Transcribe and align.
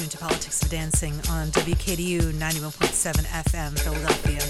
tuned 0.00 0.12
to 0.12 0.18
Politics 0.18 0.62
of 0.62 0.70
Dancing 0.70 1.12
on 1.28 1.48
WKDU 1.48 2.32
91.7 2.32 3.12
FM, 3.26 3.78
Philadelphia. 3.78 4.40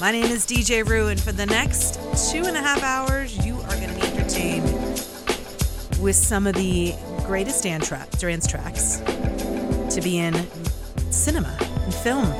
My 0.00 0.10
name 0.10 0.24
is 0.32 0.46
DJ 0.46 0.82
Roo, 0.88 1.08
and 1.08 1.20
for 1.20 1.30
the 1.30 1.44
next 1.44 1.96
two 2.30 2.44
and 2.44 2.56
a 2.56 2.60
half 2.60 2.82
hours, 2.82 3.36
you 3.44 3.56
are 3.56 3.76
going 3.76 3.90
to 3.90 3.94
be 3.94 4.06
entertained 4.06 4.64
with 6.00 6.16
some 6.16 6.46
of 6.46 6.54
the 6.54 6.94
greatest 7.26 7.64
dance, 7.64 7.88
tra- 7.88 8.08
dance 8.18 8.46
tracks 8.46 9.00
to 9.94 10.00
be 10.02 10.16
in 10.16 10.32
cinema 11.10 11.54
and 11.60 11.92
film. 11.92 12.32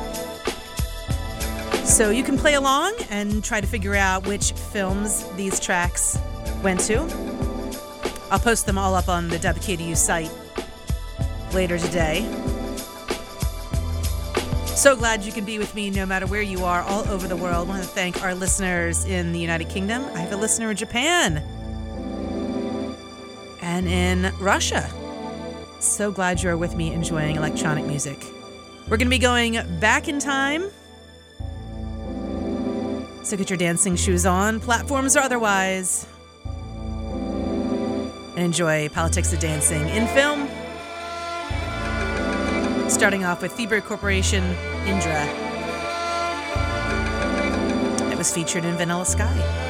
So 1.85 2.09
you 2.09 2.23
can 2.23 2.39
play 2.39 2.55
along 2.55 2.95
and 3.11 3.45
try 3.45 3.61
to 3.61 3.67
figure 3.67 3.95
out 3.95 4.27
which 4.27 4.53
films 4.53 5.23
these 5.37 5.61
tracks 5.61 6.17
went 6.63 6.81
to. 6.81 7.01
I'll 8.31 8.39
post 8.39 8.65
them 8.65 8.79
all 8.79 8.95
up 8.95 9.11
on 9.11 9.29
the 9.29 9.37
WKDU 9.37 9.95
site 9.99 10.31
later 11.53 11.79
today. 11.79 12.23
So 14.67 14.95
glad 14.95 15.25
you 15.25 15.33
can 15.33 15.45
be 15.45 15.59
with 15.59 15.75
me 15.75 15.91
no 15.91 16.07
matter 16.07 16.27
where 16.27 16.41
you 16.41 16.65
are 16.65 16.83
all 16.83 17.07
over 17.09 17.27
the 17.27 17.37
world. 17.37 17.67
I 17.67 17.71
want 17.71 17.83
to 17.83 17.89
thank 17.89 18.23
our 18.23 18.35
listeners 18.35 19.05
in 19.05 19.33
the 19.33 19.39
United 19.41 19.69
Kingdom. 19.69 20.05
I 20.15 20.21
have 20.21 20.33
a 20.33 20.37
listener 20.37 20.71
in 20.71 20.77
Japan 20.77 21.43
and 23.61 23.89
in 23.89 24.33
Russia. 24.39 24.89
So 25.81 26.11
glad 26.11 26.43
you're 26.43 26.57
with 26.57 26.77
me 26.77 26.93
enjoying 26.93 27.37
electronic 27.37 27.85
music. 27.87 28.25
We're 28.89 28.97
going 28.97 29.07
to 29.07 29.11
be 29.11 29.19
going 29.19 29.59
back 29.81 30.09
in 30.09 30.19
time. 30.19 30.71
So 33.23 33.37
get 33.37 33.51
your 33.51 33.59
dancing 33.59 33.95
shoes 33.95 34.25
on, 34.25 34.59
platforms 34.61 35.17
or 35.17 35.21
otherwise, 35.21 36.07
and 38.37 38.39
enjoy 38.39 38.89
Politics 38.89 39.33
of 39.33 39.41
Dancing 39.41 39.87
in 39.89 40.07
film 40.09 40.48
starting 42.89 43.25
off 43.25 43.43
with 43.43 43.53
Thievery 43.53 43.83
Corporation, 43.83 44.43
Indra. 44.87 45.25
It 48.11 48.17
was 48.17 48.33
featured 48.33 48.65
in 48.65 48.77
Vanilla 48.77 49.05
Sky. 49.05 49.68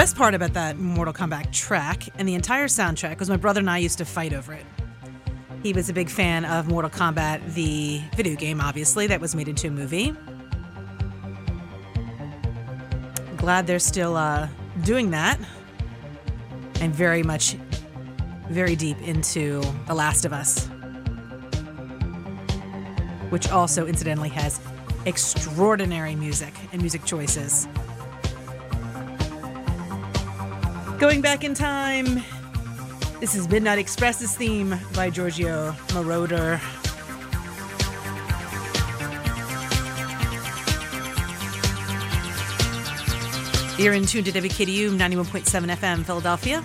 Best 0.00 0.16
part 0.16 0.34
about 0.34 0.54
that 0.54 0.78
Mortal 0.78 1.12
Kombat 1.12 1.52
track 1.52 2.04
and 2.16 2.26
the 2.26 2.34
entire 2.34 2.68
soundtrack 2.68 3.18
was 3.18 3.28
my 3.28 3.36
brother 3.36 3.60
and 3.60 3.68
I 3.68 3.76
used 3.76 3.98
to 3.98 4.06
fight 4.06 4.32
over 4.32 4.54
it. 4.54 4.64
He 5.62 5.74
was 5.74 5.90
a 5.90 5.92
big 5.92 6.08
fan 6.08 6.46
of 6.46 6.68
Mortal 6.68 6.90
Kombat, 6.90 7.52
the 7.52 8.00
video 8.16 8.34
game, 8.34 8.62
obviously, 8.62 9.06
that 9.08 9.20
was 9.20 9.34
made 9.34 9.46
into 9.46 9.68
a 9.68 9.70
movie. 9.70 10.14
Glad 13.36 13.66
they're 13.66 13.78
still 13.78 14.16
uh, 14.16 14.48
doing 14.84 15.10
that. 15.10 15.38
And 16.80 16.94
very 16.94 17.22
much, 17.22 17.58
very 18.48 18.76
deep 18.76 18.98
into 19.02 19.60
The 19.86 19.92
Last 19.92 20.24
of 20.24 20.32
Us, 20.32 20.66
which 23.28 23.50
also, 23.50 23.86
incidentally, 23.86 24.30
has 24.30 24.62
extraordinary 25.04 26.14
music 26.14 26.54
and 26.72 26.80
music 26.80 27.04
choices. 27.04 27.68
Going 31.00 31.22
back 31.22 31.44
in 31.44 31.54
time, 31.54 32.22
this 33.20 33.34
is 33.34 33.48
Midnight 33.48 33.78
Express's 33.78 34.36
theme 34.36 34.78
by 34.94 35.08
Giorgio 35.08 35.72
Moroder. 35.88 36.60
You're 43.78 43.94
in 43.94 44.04
tune 44.04 44.24
to 44.24 44.30
WKDU 44.30 44.90
91.7 44.90 45.74
FM 45.74 46.04
Philadelphia. 46.04 46.62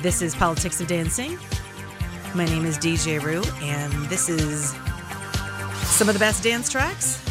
This 0.00 0.20
is 0.20 0.34
Politics 0.34 0.80
of 0.80 0.88
Dancing. 0.88 1.38
My 2.34 2.44
name 2.46 2.66
is 2.66 2.76
DJ 2.76 3.22
Roo, 3.22 3.44
and 3.64 3.92
this 4.08 4.28
is 4.28 4.70
some 5.96 6.08
of 6.08 6.14
the 6.14 6.18
best 6.18 6.42
dance 6.42 6.68
tracks, 6.68 7.24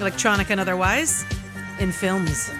electronic 0.00 0.48
and 0.48 0.58
otherwise, 0.58 1.26
in 1.78 1.92
films. 1.92 2.50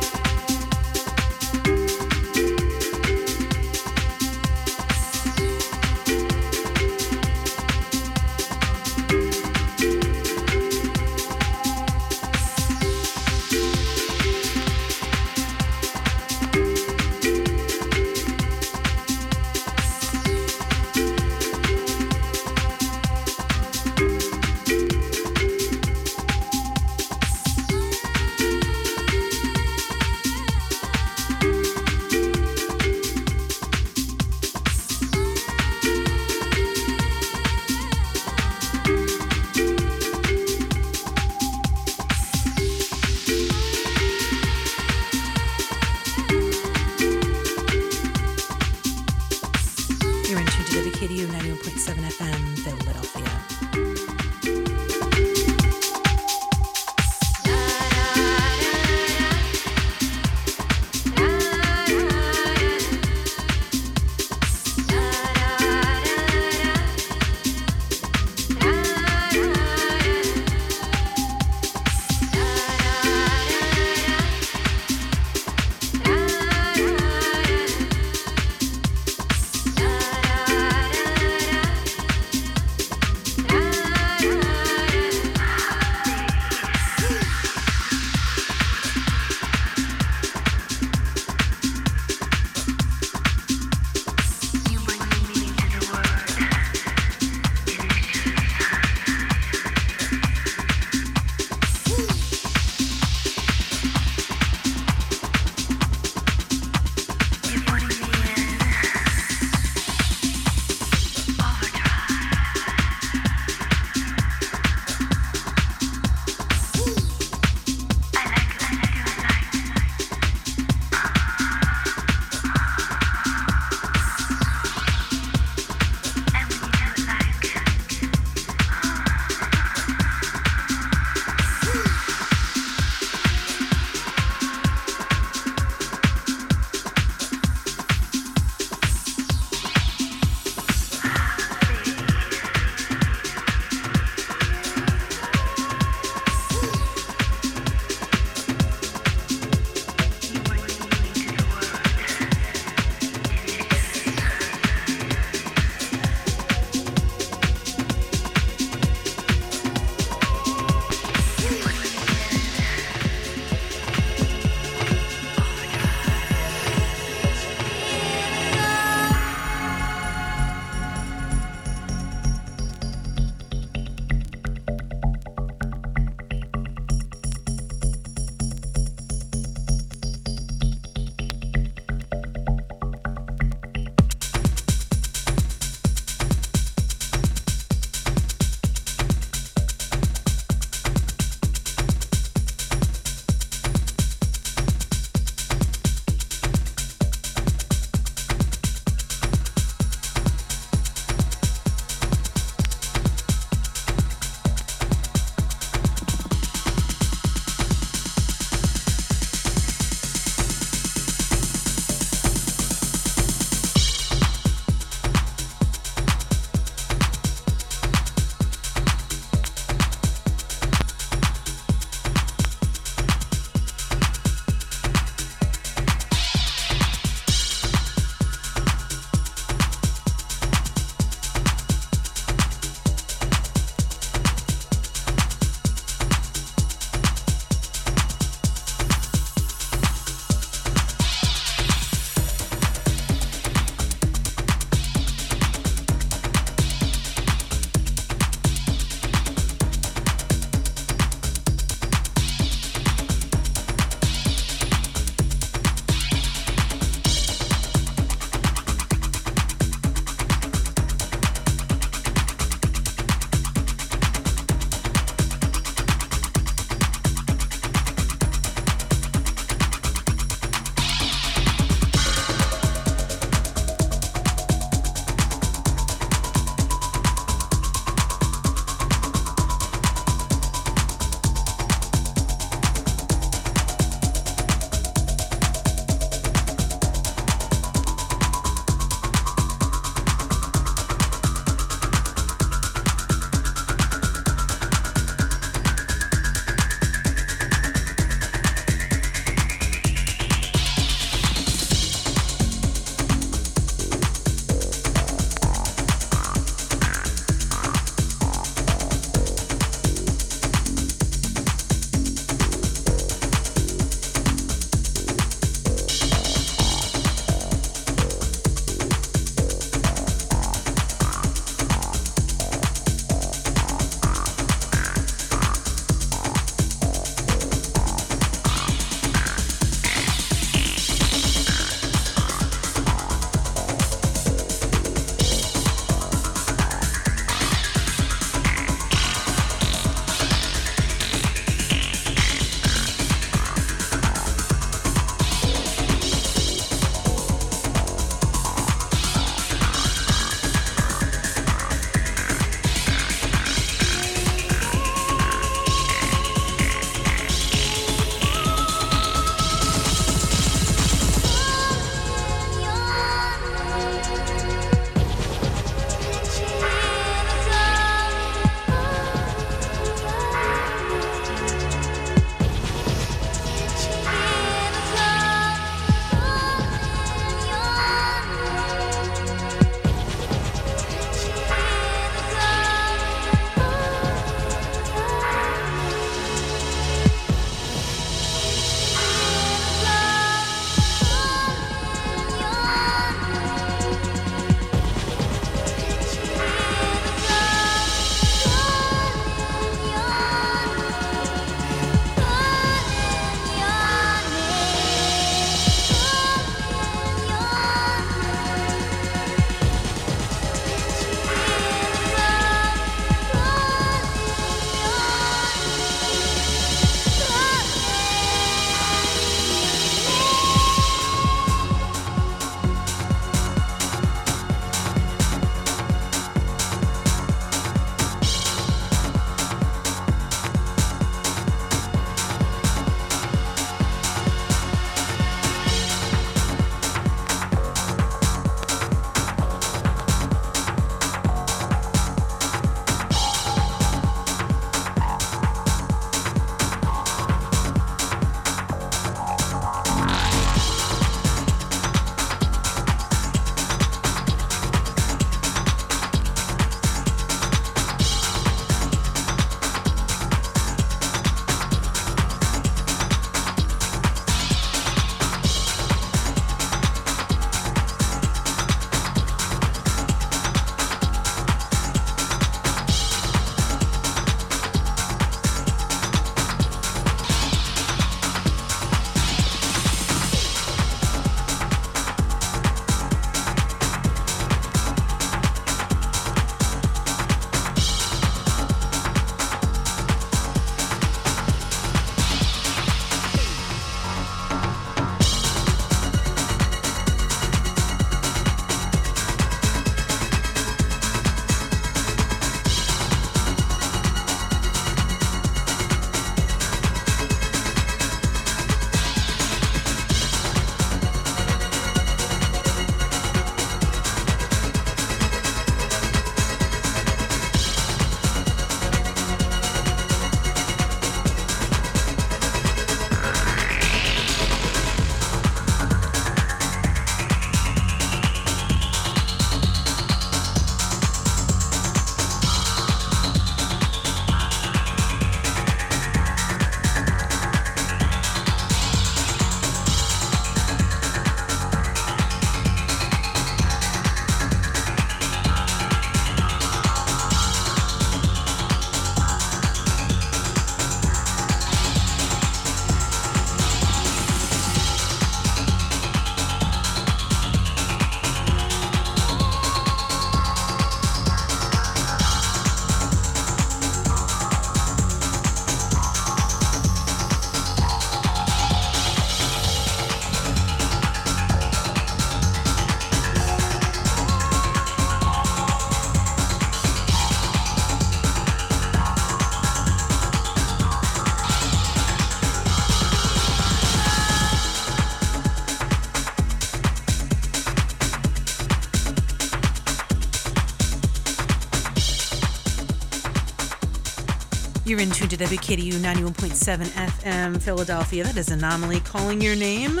You're 594.96 595.02
in 595.02 595.10
tune 595.10 595.28
to 595.28 595.36
WKDU 595.36 595.92
91.7 595.92 596.86
FM 596.86 597.60
Philadelphia. 597.60 598.24
That 598.24 598.38
is 598.38 598.48
Anomaly 598.48 599.00
calling 599.00 599.42
your 599.42 599.54
name 599.54 600.00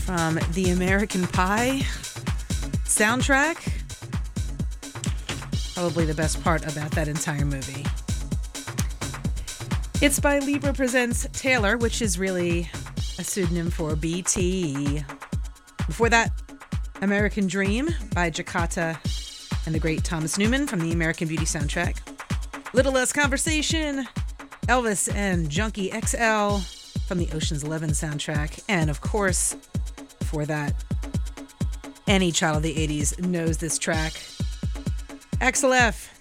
from 0.00 0.38
the 0.52 0.68
American 0.68 1.26
Pie 1.26 1.80
soundtrack. 2.84 3.56
Probably 5.72 6.04
the 6.04 6.12
best 6.12 6.44
part 6.44 6.70
about 6.70 6.90
that 6.90 7.08
entire 7.08 7.46
movie. 7.46 7.86
It's 10.02 10.20
by 10.20 10.40
Libra 10.40 10.74
Presents 10.74 11.26
Taylor, 11.32 11.78
which 11.78 12.02
is 12.02 12.18
really 12.18 12.68
a 13.18 13.24
pseudonym 13.24 13.70
for 13.70 13.96
BT. 13.96 15.02
Before 15.86 16.10
that, 16.10 16.32
American 17.00 17.46
Dream 17.46 17.88
by 18.14 18.30
Jakatta 18.30 18.98
and 19.64 19.74
the 19.74 19.80
great 19.80 20.04
Thomas 20.04 20.36
Newman 20.36 20.66
from 20.66 20.80
the 20.80 20.92
American 20.92 21.28
Beauty 21.28 21.46
soundtrack. 21.46 22.03
Little 22.74 22.92
Less 22.92 23.12
Conversation, 23.12 24.04
Elvis 24.66 25.08
and 25.14 25.48
Junkie 25.48 25.90
XL 25.92 26.58
from 27.06 27.18
the 27.18 27.28
Ocean's 27.32 27.62
Eleven 27.62 27.90
soundtrack. 27.90 28.64
And 28.68 28.90
of 28.90 29.00
course, 29.00 29.54
for 30.24 30.44
that, 30.44 30.74
any 32.08 32.32
child 32.32 32.56
of 32.56 32.62
the 32.64 32.74
80s 32.74 33.24
knows 33.24 33.58
this 33.58 33.78
track. 33.78 34.14
Axel 35.40 35.72
F 35.72 36.20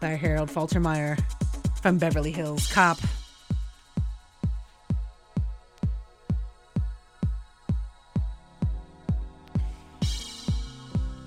by 0.00 0.08
Harold 0.08 0.48
Faltermeyer 0.48 1.16
from 1.80 1.96
Beverly 1.96 2.32
Hills 2.32 2.66
Cop. 2.72 2.98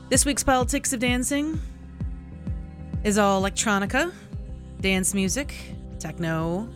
This 0.10 0.26
week's 0.26 0.44
Politics 0.44 0.92
of 0.92 1.00
Dancing 1.00 1.62
is 3.04 3.18
all 3.18 3.42
electronica, 3.42 4.12
dance 4.82 5.14
music, 5.14 5.54
techno, 6.00 6.68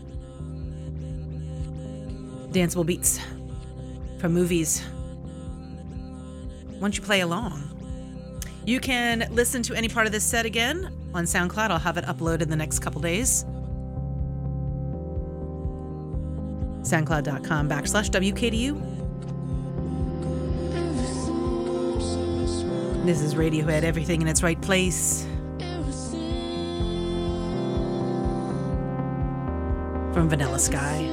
danceable 2.52 2.86
beats 2.86 3.20
from 4.20 4.34
movies. 4.34 4.84
Once 6.80 6.98
you 6.98 7.04
play 7.04 7.22
along, 7.22 7.62
you 8.66 8.80
can 8.80 9.28
listen 9.32 9.64
to 9.64 9.74
any 9.74 9.88
part 9.88 10.06
of 10.06 10.12
this 10.12 10.24
set 10.24 10.46
again 10.46 10.92
on 11.14 11.26
SoundCloud. 11.26 11.72
I'll 11.72 11.80
have 11.80 11.98
it 11.98 12.06
uploaded 12.06 12.42
in 12.42 12.50
the 12.50 12.56
next 12.56 12.80
couple 12.80 13.02
days. 13.02 13.44
SoundCloud.com 16.84 17.70
backslash 17.70 18.10
WKDU. 18.10 18.90
This 23.06 23.22
is 23.22 23.34
Radiohead, 23.34 23.84
everything 23.84 24.22
in 24.22 24.28
its 24.28 24.44
right 24.44 24.62
place. 24.62 25.26
from 30.14 30.30
Vanilla 30.30 30.60
Sky. 30.60 31.08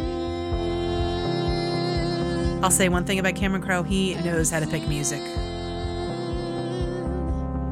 I'll 2.63 2.71
say 2.71 2.89
one 2.89 3.05
thing 3.05 3.19
about 3.19 3.37
Cameron 3.37 3.63
Crowe 3.63 3.83
he 3.85 4.15
knows 4.17 4.51
how 4.51 4.61
to 4.61 4.67
pick 4.67 4.87
music. 4.89 5.23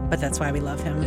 But 0.09 0.21
that's 0.21 0.39
why 0.39 0.53
we 0.53 0.61
love 0.61 0.81
him. 0.81 1.03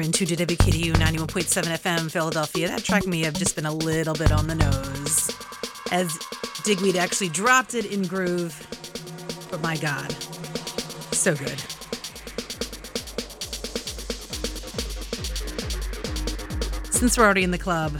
Into 0.00 0.24
WKDU 0.24 0.92
91.7 0.94 1.62
FM 1.64 2.10
Philadelphia. 2.10 2.68
That 2.68 2.82
track 2.82 3.06
may 3.06 3.20
have 3.20 3.34
just 3.34 3.54
been 3.54 3.66
a 3.66 3.72
little 3.72 4.14
bit 4.14 4.32
on 4.32 4.46
the 4.46 4.54
nose, 4.54 5.30
as 5.92 6.18
Digweed 6.64 6.96
actually 6.96 7.28
dropped 7.28 7.74
it 7.74 7.84
in 7.84 8.06
groove. 8.06 8.56
But 9.50 9.60
my 9.60 9.76
God, 9.76 10.10
so 11.12 11.34
good. 11.34 11.60
Since 16.90 17.18
we're 17.18 17.24
already 17.24 17.42
in 17.42 17.50
the 17.50 17.58
club, 17.58 17.92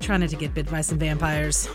trying 0.00 0.20
not 0.20 0.30
to 0.30 0.36
get 0.36 0.54
bit 0.54 0.68
by 0.68 0.80
some 0.80 0.98
vampires. 0.98 1.68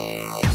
Yeah. 0.00 0.49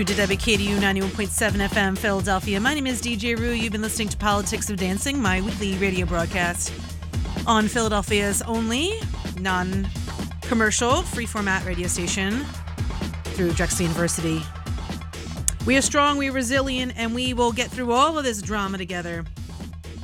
To 0.00 0.14
WKDU 0.14 0.78
91.7 0.78 1.68
FM 1.68 1.98
Philadelphia. 1.98 2.58
My 2.58 2.72
name 2.72 2.86
is 2.86 3.02
DJ 3.02 3.38
Roo. 3.38 3.50
You've 3.50 3.72
been 3.72 3.82
listening 3.82 4.08
to 4.08 4.16
Politics 4.16 4.70
of 4.70 4.78
Dancing, 4.78 5.20
my 5.20 5.42
weekly 5.42 5.74
radio 5.74 6.06
broadcast 6.06 6.72
on 7.46 7.68
Philadelphia's 7.68 8.40
only 8.42 8.94
non 9.38 9.86
commercial 10.40 11.02
free 11.02 11.26
format 11.26 11.66
radio 11.66 11.86
station 11.86 12.46
through 13.24 13.52
Drexel 13.52 13.82
University. 13.82 14.40
We 15.66 15.76
are 15.76 15.82
strong, 15.82 16.16
we 16.16 16.30
are 16.30 16.32
resilient, 16.32 16.94
and 16.96 17.14
we 17.14 17.34
will 17.34 17.52
get 17.52 17.70
through 17.70 17.92
all 17.92 18.16
of 18.16 18.24
this 18.24 18.40
drama 18.40 18.78
together. 18.78 19.26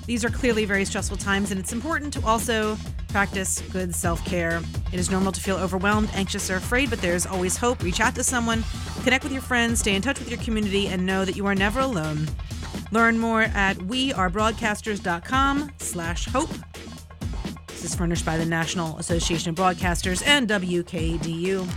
These 0.05 0.27
are 0.27 0.31
clearly 0.31 0.67
very 0.67 0.85
stressful 0.85 1.17
times, 1.17 1.51
and 1.53 1.59
it's 1.59 1.73
important 1.73 2.13
to 2.13 2.27
also 2.27 2.77
practice 3.09 3.63
good 3.73 3.95
self 3.95 4.23
care. 4.27 4.61
It 4.93 5.01
is 5.01 5.11
normal 5.11 5.33
to 5.33 5.41
feel 5.41 5.57
overwhelmed, 5.57 6.11
anxious, 6.13 6.51
or 6.51 6.57
afraid, 6.57 6.91
but 6.91 7.01
there's 7.01 7.25
always 7.25 7.57
hope. 7.57 7.83
Reach 7.83 8.01
out 8.01 8.15
to 8.17 8.23
someone, 8.23 8.63
connect 9.07 9.23
with 9.23 9.33
your 9.33 9.41
friends, 9.41 9.79
stay 9.79 9.95
in 9.95 10.03
touch 10.03 10.19
with 10.19 10.29
your 10.29 10.41
community, 10.41 10.89
and 10.89 11.07
know 11.07 11.25
that 11.25 11.37
you 11.37 11.47
are 11.47 11.55
never 11.55 11.79
alone. 11.79 12.27
Learn 12.91 13.17
more 13.17 13.43
at 13.43 13.77
wearebroadcasters.com 13.77 15.71
slash 15.79 16.27
hope. 16.27 16.51
This 17.69 17.85
is 17.85 17.95
furnished 17.95 18.27
by 18.27 18.37
the 18.37 18.45
National 18.45 18.99
Association 18.99 19.51
of 19.51 19.55
Broadcasters 19.55 20.27
and 20.27 20.49
WKDU. 20.49 21.69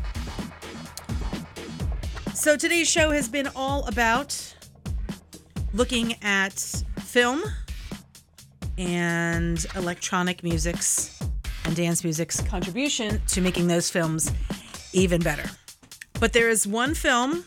So 2.34 2.58
today's 2.58 2.90
show 2.90 3.12
has 3.12 3.30
been 3.30 3.48
all 3.56 3.86
about 3.86 4.56
looking 5.76 6.16
at 6.24 6.54
film 6.54 7.44
and 8.80 9.64
electronic 9.76 10.42
music's 10.42 11.22
and 11.66 11.76
dance 11.76 12.04
music's 12.04 12.42
contribution 12.42 13.22
to 13.28 13.40
making 13.40 13.68
those 13.68 13.92
films 13.92 14.32
even 14.94 15.22
better. 15.22 15.48
But 16.20 16.34
there 16.34 16.50
is 16.50 16.68
one 16.68 16.96
film 16.96 17.46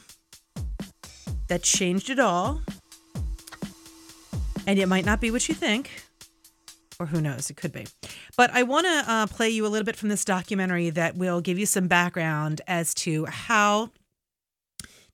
that 1.48 1.62
changed 1.62 2.08
it 2.08 2.18
all, 2.18 2.62
and 4.66 4.78
it 4.78 4.86
might 4.86 5.04
not 5.04 5.20
be 5.20 5.30
what 5.30 5.46
you 5.46 5.54
think, 5.54 5.90
or 6.98 7.04
who 7.04 7.20
knows, 7.20 7.50
it 7.50 7.58
could 7.58 7.72
be. 7.72 7.86
But 8.34 8.50
I 8.52 8.62
want 8.62 8.86
to 8.86 9.04
uh, 9.06 9.26
play 9.26 9.50
you 9.50 9.66
a 9.66 9.68
little 9.68 9.84
bit 9.84 9.96
from 9.96 10.08
this 10.08 10.24
documentary 10.24 10.88
that 10.88 11.16
will 11.16 11.42
give 11.42 11.58
you 11.58 11.66
some 11.66 11.86
background 11.86 12.62
as 12.66 12.94
to 12.94 13.26
how 13.26 13.90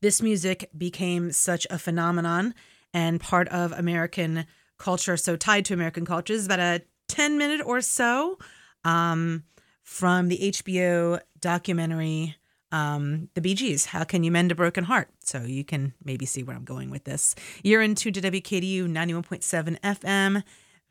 this 0.01 0.23
music 0.23 0.71
became 0.79 1.33
such 1.33 1.67
a 1.69 1.81
phenomenon 1.81 2.55
and 2.95 3.21
part 3.21 3.49
of 3.49 3.73
American 3.73 4.47
culture, 4.79 5.17
so 5.17 5.35
tied 5.35 5.65
to 5.65 5.75
American 5.75 6.07
culture. 6.07 6.33
It's 6.33 6.47
about 6.47 6.61
a 6.61 6.83
10 7.09 7.37
minute 7.37 7.63
or 7.67 7.81
so 7.81 8.39
um, 8.85 9.43
from 9.83 10.29
the 10.29 10.39
HBO 10.53 11.21
documentary 11.41 12.37
um, 12.73 13.29
The 13.35 13.41
Bee 13.41 13.55
Gees, 13.55 13.87
How 13.87 14.05
Can 14.05 14.25
You 14.25 14.31
Mend 14.31 14.53
a 14.53 14.55
Broken 14.55 14.85
Heart? 14.85 15.09
So 15.21 15.43
you 15.43 15.65
can 15.65 15.95
maybe 16.05 16.27
see 16.27 16.43
where 16.43 16.57
I'm 16.57 16.65
going 16.65 16.91
with 16.91 17.05
this. 17.05 17.35
You're 17.63 17.83
in 17.83 17.95
to 17.97 18.13
WKDU 18.13 18.89
91.7 18.89 19.81
FM, 19.81 20.43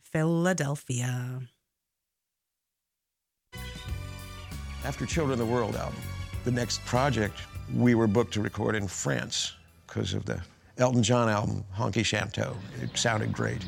Philadelphia. 0.01 1.41
After 4.85 5.05
Children 5.05 5.39
of 5.39 5.47
the 5.47 5.53
World 5.53 5.75
album, 5.75 5.99
the 6.45 6.51
next 6.51 6.83
project 6.85 7.39
we 7.75 7.95
were 7.95 8.07
booked 8.07 8.33
to 8.33 8.41
record 8.41 8.75
in 8.75 8.87
France 8.87 9.53
because 9.85 10.13
of 10.13 10.25
the 10.25 10.41
Elton 10.77 11.03
John 11.03 11.27
album, 11.27 11.65
Honky 11.75 12.05
Chateau. 12.05 12.55
It 12.81 12.95
sounded 12.97 13.33
great. 13.33 13.65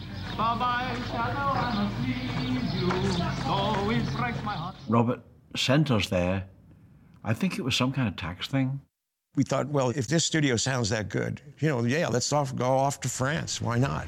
Robert 4.88 5.22
sent 5.56 5.92
us 5.92 6.08
there. 6.08 6.46
I 7.24 7.34
think 7.34 7.60
it 7.60 7.64
was 7.64 7.76
some 7.76 7.92
kind 7.92 8.08
of 8.08 8.16
tax 8.16 8.48
thing. 8.48 8.80
We 9.36 9.44
thought, 9.44 9.68
well, 9.68 9.90
if 9.90 10.08
this 10.08 10.26
studio 10.26 10.56
sounds 10.56 10.90
that 10.90 11.10
good, 11.10 11.42
you 11.60 11.68
know, 11.68 11.84
yeah, 11.84 12.08
let's 12.08 12.32
off, 12.34 12.56
go 12.56 12.66
off 12.66 13.00
to 13.02 13.10
France. 13.10 13.62
Why 13.62 13.78
not? 13.78 14.08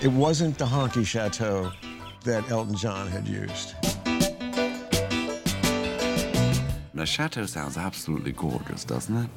It 0.00 0.10
wasn't 0.10 0.58
the 0.58 0.64
Honky 0.64 1.06
Chateau 1.06 1.70
that 2.24 2.50
Elton 2.50 2.76
John 2.76 3.08
had 3.08 3.28
used. 3.28 3.74
The 6.94 7.06
chateau 7.06 7.46
sounds 7.46 7.76
absolutely 7.76 8.32
gorgeous, 8.32 8.84
doesn't 8.84 9.16
it? 9.16 9.30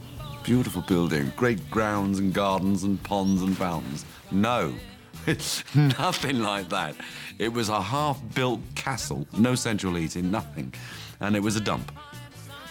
Beautiful 0.44 0.84
building, 0.84 1.32
great 1.36 1.72
grounds 1.72 2.20
and 2.20 2.32
gardens 2.32 2.84
and 2.84 3.02
ponds 3.02 3.41
and 3.41 3.57
fountains. 3.57 4.06
No, 4.32 4.72
it's 4.72 4.94
nothing 5.76 6.39
like 6.39 6.69
that. 6.69 6.95
It 7.39 7.52
was 7.52 7.69
a 7.69 7.81
half 7.81 8.22
built 8.34 8.61
castle, 8.76 9.26
no 9.38 9.56
central 9.56 9.95
heating, 9.95 10.30
nothing. 10.30 10.73
And 11.19 11.35
it 11.35 11.39
was 11.39 11.56
a 11.56 11.61
dump. 11.61 11.91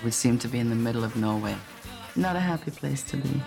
We 0.05 0.11
seemed 0.11 0.41
to 0.43 0.49
be 0.49 0.59
in 0.59 0.69
the 0.69 0.77
middle 0.77 1.03
of 1.03 1.17
nowhere. 1.17 1.59
Not 2.17 2.37
a 2.37 2.41
happy 2.41 2.71
place 2.71 3.03
to 3.05 3.17
be. 3.17 3.43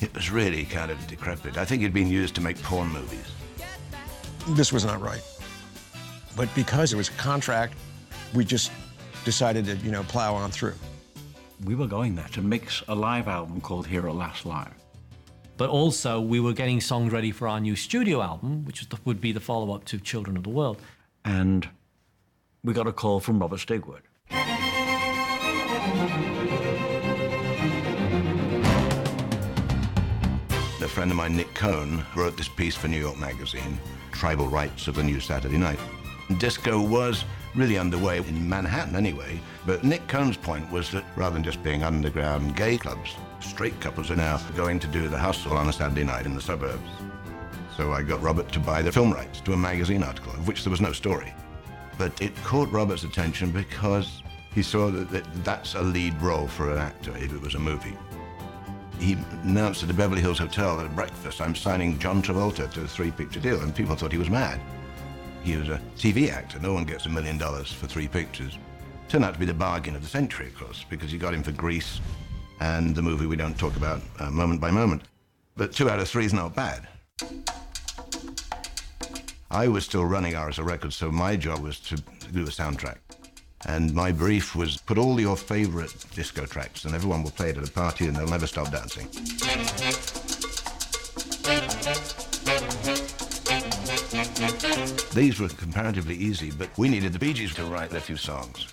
It 0.00 0.12
was 0.14 0.30
really 0.30 0.64
kind 0.64 0.90
of 0.90 1.06
decrepit. 1.06 1.56
I 1.56 1.64
think 1.64 1.82
it'd 1.82 1.94
been 1.94 2.08
used 2.08 2.34
to 2.34 2.40
make 2.40 2.60
porn 2.62 2.88
movies. 2.88 3.32
This 4.48 4.72
was 4.72 4.84
not 4.84 5.00
right. 5.00 5.22
But 6.36 6.52
because 6.54 6.92
it 6.92 6.96
was 6.96 7.08
a 7.08 7.12
contract, 7.12 7.74
we 8.34 8.44
just 8.44 8.72
decided 9.24 9.64
to, 9.66 9.76
you 9.76 9.90
know, 9.90 10.02
plow 10.04 10.34
on 10.34 10.50
through. 10.50 10.74
We 11.64 11.74
were 11.74 11.86
going 11.86 12.16
there 12.16 12.28
to 12.32 12.42
mix 12.42 12.82
a 12.88 12.94
live 12.94 13.28
album 13.28 13.60
called 13.60 13.86
Here 13.86 14.08
at 14.08 14.14
Last 14.14 14.44
Live. 14.44 14.74
But 15.62 15.70
also, 15.70 16.20
we 16.20 16.40
were 16.40 16.54
getting 16.54 16.80
songs 16.80 17.12
ready 17.12 17.30
for 17.30 17.46
our 17.46 17.60
new 17.60 17.76
studio 17.76 18.20
album, 18.20 18.64
which 18.64 18.88
the, 18.88 18.98
would 19.04 19.20
be 19.20 19.30
the 19.30 19.38
follow 19.38 19.72
up 19.72 19.84
to 19.84 20.00
Children 20.00 20.36
of 20.36 20.42
the 20.42 20.48
World. 20.48 20.82
And 21.24 21.68
we 22.64 22.72
got 22.72 22.88
a 22.88 22.92
call 22.92 23.20
from 23.20 23.38
Robert 23.38 23.60
Stigwood. 23.60 24.00
A 30.80 30.88
friend 30.88 31.12
of 31.12 31.16
mine, 31.16 31.36
Nick 31.36 31.54
Cohn, 31.54 32.04
wrote 32.16 32.36
this 32.36 32.48
piece 32.48 32.74
for 32.74 32.88
New 32.88 32.98
York 32.98 33.20
Magazine, 33.20 33.78
Tribal 34.10 34.48
Rites 34.48 34.88
of 34.88 34.96
the 34.96 35.04
New 35.04 35.20
Saturday 35.20 35.58
Night. 35.58 35.78
Disco 36.38 36.80
was 36.84 37.24
really 37.54 37.78
underway 37.78 38.18
in 38.18 38.48
Manhattan 38.48 38.96
anyway. 38.96 39.38
But 39.64 39.84
Nick 39.84 40.08
Cohn's 40.08 40.36
point 40.36 40.68
was 40.72 40.90
that 40.90 41.04
rather 41.14 41.34
than 41.34 41.44
just 41.44 41.62
being 41.62 41.84
underground 41.84 42.56
gay 42.56 42.78
clubs, 42.78 43.14
straight 43.42 43.78
couples 43.80 44.10
are 44.10 44.16
now 44.16 44.38
going 44.56 44.78
to 44.80 44.86
do 44.86 45.08
the 45.08 45.18
hustle 45.18 45.52
on 45.52 45.68
a 45.68 45.72
Saturday 45.72 46.04
night 46.04 46.26
in 46.26 46.34
the 46.34 46.40
suburbs. 46.40 46.88
So 47.76 47.92
I 47.92 48.02
got 48.02 48.22
Robert 48.22 48.50
to 48.52 48.60
buy 48.60 48.82
the 48.82 48.92
film 48.92 49.12
rights 49.12 49.40
to 49.40 49.52
a 49.52 49.56
magazine 49.56 50.02
article, 50.02 50.32
of 50.32 50.46
which 50.46 50.64
there 50.64 50.70
was 50.70 50.80
no 50.80 50.92
story. 50.92 51.32
But 51.98 52.20
it 52.20 52.34
caught 52.44 52.70
Robert's 52.70 53.04
attention 53.04 53.50
because 53.50 54.22
he 54.54 54.62
saw 54.62 54.90
that 54.90 55.24
that's 55.44 55.74
a 55.74 55.82
lead 55.82 56.20
role 56.20 56.46
for 56.46 56.72
an 56.72 56.78
actor 56.78 57.16
if 57.16 57.32
it 57.32 57.40
was 57.40 57.54
a 57.54 57.58
movie. 57.58 57.96
He 58.98 59.16
announced 59.42 59.82
at 59.82 59.88
the 59.88 59.94
Beverly 59.94 60.20
Hills 60.20 60.38
Hotel 60.38 60.80
at 60.80 60.94
breakfast, 60.94 61.40
I'm 61.40 61.54
signing 61.54 61.98
John 61.98 62.22
Travolta 62.22 62.70
to 62.72 62.82
a 62.82 62.86
three-picture 62.86 63.40
deal, 63.40 63.60
and 63.60 63.74
people 63.74 63.96
thought 63.96 64.12
he 64.12 64.18
was 64.18 64.30
mad. 64.30 64.60
He 65.42 65.56
was 65.56 65.70
a 65.70 65.80
TV 65.96 66.30
actor. 66.30 66.60
No 66.60 66.72
one 66.72 66.84
gets 66.84 67.06
a 67.06 67.08
million 67.08 67.38
dollars 67.38 67.72
for 67.72 67.86
three 67.86 68.06
pictures. 68.06 68.58
Turned 69.08 69.24
out 69.24 69.34
to 69.34 69.40
be 69.40 69.46
the 69.46 69.54
bargain 69.54 69.96
of 69.96 70.02
the 70.02 70.08
century, 70.08 70.46
of 70.48 70.56
course, 70.56 70.84
because 70.88 71.12
you 71.12 71.18
got 71.18 71.34
him 71.34 71.42
for 71.42 71.52
Grease 71.52 72.00
and 72.62 72.94
the 72.94 73.02
movie 73.02 73.26
we 73.26 73.34
don't 73.34 73.58
talk 73.58 73.74
about 73.76 74.00
uh, 74.20 74.30
moment 74.30 74.60
by 74.60 74.70
moment. 74.70 75.02
But 75.56 75.72
two 75.72 75.90
out 75.90 75.98
of 75.98 76.08
three 76.08 76.24
is 76.24 76.32
not 76.32 76.54
bad. 76.54 76.86
I 79.50 79.66
was 79.66 79.84
still 79.84 80.04
running 80.04 80.34
RSO 80.34 80.64
Records, 80.64 80.94
so 80.94 81.10
my 81.10 81.34
job 81.34 81.58
was 81.58 81.80
to 81.80 81.96
do 82.32 82.42
a 82.42 82.46
soundtrack. 82.46 82.98
And 83.66 83.92
my 83.92 84.12
brief 84.12 84.54
was 84.54 84.76
put 84.76 84.96
all 84.96 85.20
your 85.20 85.36
favorite 85.36 85.94
disco 86.14 86.46
tracks, 86.46 86.84
and 86.84 86.94
everyone 86.94 87.24
will 87.24 87.32
play 87.32 87.50
it 87.50 87.58
at 87.58 87.68
a 87.68 87.72
party 87.72 88.06
and 88.06 88.16
they'll 88.16 88.28
never 88.28 88.46
stop 88.46 88.70
dancing. 88.70 89.08
These 95.12 95.40
were 95.40 95.48
comparatively 95.48 96.14
easy, 96.14 96.52
but 96.52 96.68
we 96.78 96.88
needed 96.88 97.12
the 97.12 97.18
Bee 97.18 97.32
Gees 97.32 97.54
to 97.56 97.64
write 97.64 97.92
a 97.92 98.00
few 98.00 98.16
songs. 98.16 98.72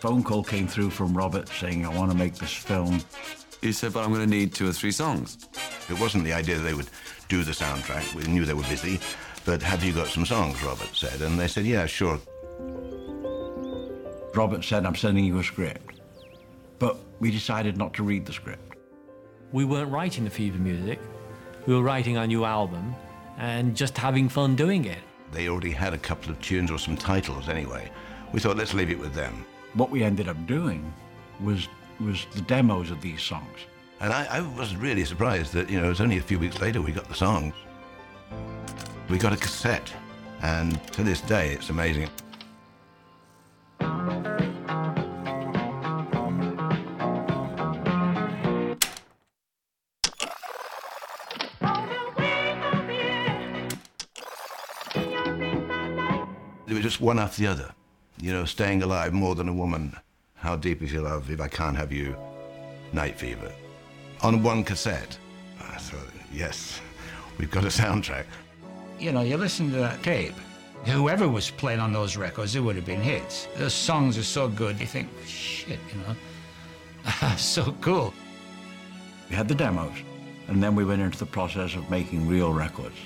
Phone 0.00 0.22
call 0.22 0.42
came 0.42 0.66
through 0.66 0.88
from 0.88 1.14
Robert 1.14 1.46
saying, 1.48 1.84
I 1.84 1.94
want 1.94 2.10
to 2.10 2.16
make 2.16 2.34
this 2.34 2.54
film. 2.54 3.02
He 3.60 3.70
said, 3.70 3.92
but 3.92 4.02
I'm 4.02 4.08
going 4.08 4.24
to 4.24 4.30
need 4.30 4.54
two 4.54 4.66
or 4.66 4.72
three 4.72 4.92
songs. 4.92 5.36
It 5.90 6.00
wasn't 6.00 6.24
the 6.24 6.32
idea 6.32 6.56
that 6.56 6.62
they 6.62 6.72
would 6.72 6.88
do 7.28 7.44
the 7.44 7.52
soundtrack. 7.52 8.14
We 8.14 8.24
knew 8.24 8.46
they 8.46 8.54
were 8.54 8.62
busy. 8.62 8.98
But 9.44 9.62
have 9.62 9.84
you 9.84 9.92
got 9.92 10.06
some 10.06 10.24
songs, 10.24 10.62
Robert 10.62 10.88
said. 10.94 11.20
And 11.20 11.38
they 11.38 11.48
said, 11.48 11.66
yeah, 11.66 11.84
sure. 11.84 12.18
Robert 14.34 14.64
said, 14.64 14.86
I'm 14.86 14.96
sending 14.96 15.26
you 15.26 15.38
a 15.38 15.44
script. 15.44 16.00
But 16.78 16.96
we 17.18 17.30
decided 17.30 17.76
not 17.76 17.92
to 17.94 18.02
read 18.02 18.24
the 18.24 18.32
script. 18.32 18.76
We 19.52 19.66
weren't 19.66 19.92
writing 19.92 20.24
the 20.24 20.30
Fever 20.30 20.58
music. 20.58 20.98
We 21.66 21.74
were 21.74 21.82
writing 21.82 22.16
our 22.16 22.26
new 22.26 22.46
album 22.46 22.94
and 23.36 23.76
just 23.76 23.98
having 23.98 24.30
fun 24.30 24.56
doing 24.56 24.86
it. 24.86 25.00
They 25.30 25.48
already 25.48 25.72
had 25.72 25.92
a 25.92 25.98
couple 25.98 26.30
of 26.30 26.40
tunes 26.40 26.70
or 26.70 26.78
some 26.78 26.96
titles 26.96 27.50
anyway. 27.50 27.90
We 28.32 28.40
thought, 28.40 28.56
let's 28.56 28.72
leave 28.72 28.90
it 28.90 28.98
with 28.98 29.12
them 29.12 29.44
what 29.74 29.90
we 29.90 30.02
ended 30.02 30.28
up 30.28 30.46
doing 30.46 30.92
was 31.40 31.68
was 32.00 32.26
the 32.34 32.40
demos 32.42 32.90
of 32.90 33.00
these 33.00 33.22
songs. 33.22 33.58
And 34.00 34.12
I, 34.12 34.24
I 34.38 34.40
was 34.40 34.74
really 34.74 35.04
surprised 35.04 35.52
that, 35.52 35.68
you 35.68 35.78
know, 35.78 35.86
it 35.86 35.90
was 35.90 36.00
only 36.00 36.16
a 36.16 36.22
few 36.22 36.38
weeks 36.38 36.58
later 36.60 36.80
we 36.80 36.92
got 36.92 37.06
the 37.08 37.14
songs. 37.14 37.54
We 39.10 39.18
got 39.18 39.34
a 39.34 39.36
cassette, 39.36 39.92
and 40.40 40.82
to 40.94 41.02
this 41.02 41.20
day 41.20 41.52
it's 41.52 41.68
amazing. 41.68 42.08
It 56.66 56.74
was 56.74 56.82
just 56.82 57.00
one 57.00 57.18
after 57.18 57.42
the 57.42 57.48
other. 57.48 57.74
You 58.22 58.34
know, 58.34 58.44
staying 58.44 58.82
alive 58.82 59.14
more 59.14 59.34
than 59.34 59.48
a 59.48 59.52
woman. 59.52 59.96
How 60.34 60.54
deep 60.54 60.82
is 60.82 60.92
your 60.92 61.02
love 61.02 61.30
if 61.30 61.40
I 61.40 61.48
can't 61.48 61.76
have 61.76 61.90
you? 61.90 62.14
Night 62.92 63.18
Fever. 63.18 63.50
On 64.20 64.42
one 64.42 64.62
cassette. 64.62 65.16
Ah, 65.58 65.74
I 65.74 65.78
thought, 65.78 66.12
yes, 66.30 66.82
we've 67.38 67.50
got 67.50 67.64
a 67.64 67.68
soundtrack. 67.68 68.26
You 68.98 69.12
know, 69.12 69.22
you 69.22 69.38
listen 69.38 69.70
to 69.70 69.76
that 69.78 70.02
tape. 70.02 70.34
Whoever 70.84 71.28
was 71.28 71.50
playing 71.50 71.80
on 71.80 71.94
those 71.94 72.18
records, 72.18 72.54
it 72.56 72.60
would 72.60 72.76
have 72.76 72.84
been 72.84 73.00
hits. 73.00 73.48
Those 73.56 73.72
songs 73.72 74.18
are 74.18 74.22
so 74.22 74.48
good, 74.48 74.78
you 74.78 74.86
think, 74.86 75.08
shit, 75.26 75.78
you 75.90 76.00
know, 76.02 77.34
so 77.38 77.74
cool. 77.80 78.12
We 79.30 79.36
had 79.36 79.48
the 79.48 79.54
demos, 79.54 79.96
and 80.48 80.62
then 80.62 80.74
we 80.74 80.84
went 80.84 81.00
into 81.00 81.18
the 81.18 81.26
process 81.26 81.74
of 81.74 81.88
making 81.88 82.28
real 82.28 82.52
records. 82.52 82.96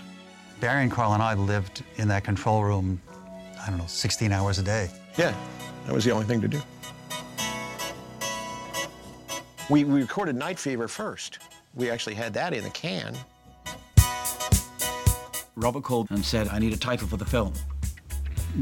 Barry 0.58 0.82
and 0.82 0.90
Carl 0.90 1.12
and 1.12 1.22
I 1.22 1.34
lived 1.34 1.84
in 1.96 2.08
that 2.08 2.24
control 2.24 2.64
room, 2.64 3.00
I 3.60 3.68
don't 3.68 3.78
know, 3.78 3.86
16 3.86 4.32
hours 4.32 4.58
a 4.58 4.62
day. 4.62 4.88
Yeah, 5.16 5.34
that 5.86 5.94
was 5.94 6.04
the 6.04 6.10
only 6.10 6.26
thing 6.26 6.40
to 6.40 6.48
do. 6.48 6.60
We, 9.70 9.84
we 9.84 10.00
recorded 10.00 10.36
Night 10.36 10.58
Fever 10.58 10.88
first. 10.88 11.38
We 11.74 11.90
actually 11.90 12.14
had 12.14 12.34
that 12.34 12.52
in 12.52 12.64
the 12.64 12.70
can. 12.70 13.16
Robert 15.56 15.84
called 15.84 16.10
and 16.10 16.24
said, 16.24 16.48
I 16.48 16.58
need 16.58 16.72
a 16.72 16.76
title 16.76 17.06
for 17.06 17.16
the 17.16 17.24
film. 17.24 17.52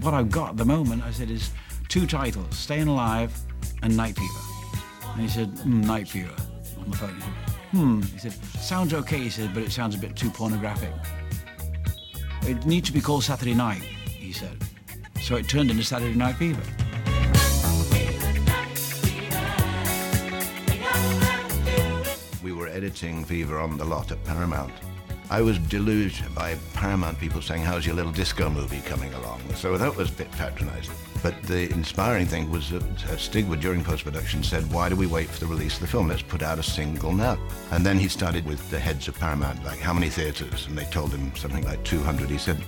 What 0.00 0.14
I've 0.14 0.30
got 0.30 0.50
at 0.50 0.56
the 0.56 0.64
moment, 0.64 1.02
I 1.02 1.10
said, 1.10 1.30
is 1.30 1.50
two 1.88 2.06
titles, 2.06 2.56
Staying 2.56 2.88
Alive 2.88 3.36
and 3.82 3.96
Night 3.96 4.16
Fever. 4.16 4.40
And 5.12 5.22
he 5.22 5.28
said, 5.28 5.50
mm, 5.56 5.84
Night 5.84 6.08
Fever 6.08 6.34
on 6.78 6.90
the 6.90 6.96
phone. 6.96 7.22
Hmm. 7.72 8.02
He 8.02 8.18
said, 8.18 8.32
sounds 8.32 8.92
okay, 8.92 9.18
he 9.18 9.30
said, 9.30 9.54
but 9.54 9.62
it 9.62 9.72
sounds 9.72 9.94
a 9.94 9.98
bit 9.98 10.14
too 10.14 10.30
pornographic. 10.30 10.92
It 12.42 12.66
needs 12.66 12.88
to 12.88 12.92
be 12.92 13.00
called 13.00 13.24
Saturday 13.24 13.54
Night, 13.54 13.82
he 13.82 14.32
said. 14.32 14.56
So 15.22 15.36
it 15.36 15.46
turned 15.46 15.70
into 15.70 15.84
Saturday 15.84 16.16
Night 16.16 16.34
Fever. 16.34 16.60
We 22.42 22.52
were 22.52 22.66
editing 22.66 23.24
Fever 23.24 23.60
on 23.60 23.78
the 23.78 23.84
lot 23.84 24.10
at 24.10 24.22
Paramount. 24.24 24.72
I 25.30 25.40
was 25.40 25.60
deluged 25.60 26.34
by 26.34 26.56
Paramount 26.74 27.20
people 27.20 27.40
saying, 27.40 27.62
how's 27.62 27.86
your 27.86 27.94
little 27.94 28.10
disco 28.10 28.50
movie 28.50 28.80
coming 28.80 29.14
along? 29.14 29.40
So 29.54 29.78
that 29.78 29.94
was 29.94 30.10
a 30.10 30.12
bit 30.12 30.30
patronizing. 30.32 30.94
But 31.22 31.40
the 31.44 31.70
inspiring 31.70 32.26
thing 32.26 32.50
was 32.50 32.70
that 32.70 32.82
uh, 32.82 33.16
Stigwood, 33.16 33.60
during 33.60 33.84
post-production, 33.84 34.42
said, 34.42 34.70
why 34.72 34.88
do 34.88 34.96
we 34.96 35.06
wait 35.06 35.28
for 35.28 35.38
the 35.38 35.46
release 35.46 35.74
of 35.74 35.82
the 35.82 35.86
film? 35.86 36.08
Let's 36.08 36.22
put 36.22 36.42
out 36.42 36.58
a 36.58 36.64
single 36.64 37.12
now. 37.12 37.38
And 37.70 37.86
then 37.86 37.96
he 37.96 38.08
started 38.08 38.44
with 38.44 38.68
the 38.70 38.78
heads 38.80 39.06
of 39.06 39.18
Paramount, 39.20 39.64
like, 39.64 39.78
how 39.78 39.94
many 39.94 40.08
theaters? 40.08 40.66
And 40.66 40.76
they 40.76 40.84
told 40.86 41.12
him 41.12 41.34
something 41.36 41.64
like 41.64 41.82
200. 41.84 42.28
He 42.28 42.38
said, 42.38 42.58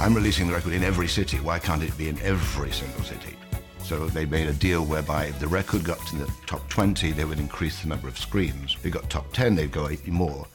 I'm 0.00 0.14
releasing 0.14 0.48
the 0.48 0.54
record 0.54 0.72
in 0.72 0.82
every 0.82 1.08
city. 1.08 1.38
Why 1.38 1.58
can't 1.58 1.82
it 1.82 1.96
be 1.96 2.08
in 2.08 2.20
every 2.22 2.70
single 2.72 3.02
city? 3.04 3.36
So 3.82 4.06
they 4.06 4.26
made 4.26 4.48
a 4.48 4.52
deal 4.52 4.84
whereby 4.84 5.26
if 5.26 5.38
the 5.38 5.48
record 5.48 5.84
got 5.84 5.98
to 6.08 6.16
the 6.16 6.32
top 6.46 6.68
20, 6.68 7.12
they 7.12 7.24
would 7.24 7.38
increase 7.38 7.82
the 7.82 7.88
number 7.88 8.08
of 8.08 8.18
screens. 8.18 8.74
If 8.74 8.86
it 8.86 8.90
got 8.90 9.08
top 9.10 9.32
10, 9.32 9.54
they'd 9.54 9.70
go 9.70 9.88
80 9.88 10.10
more. 10.10 10.46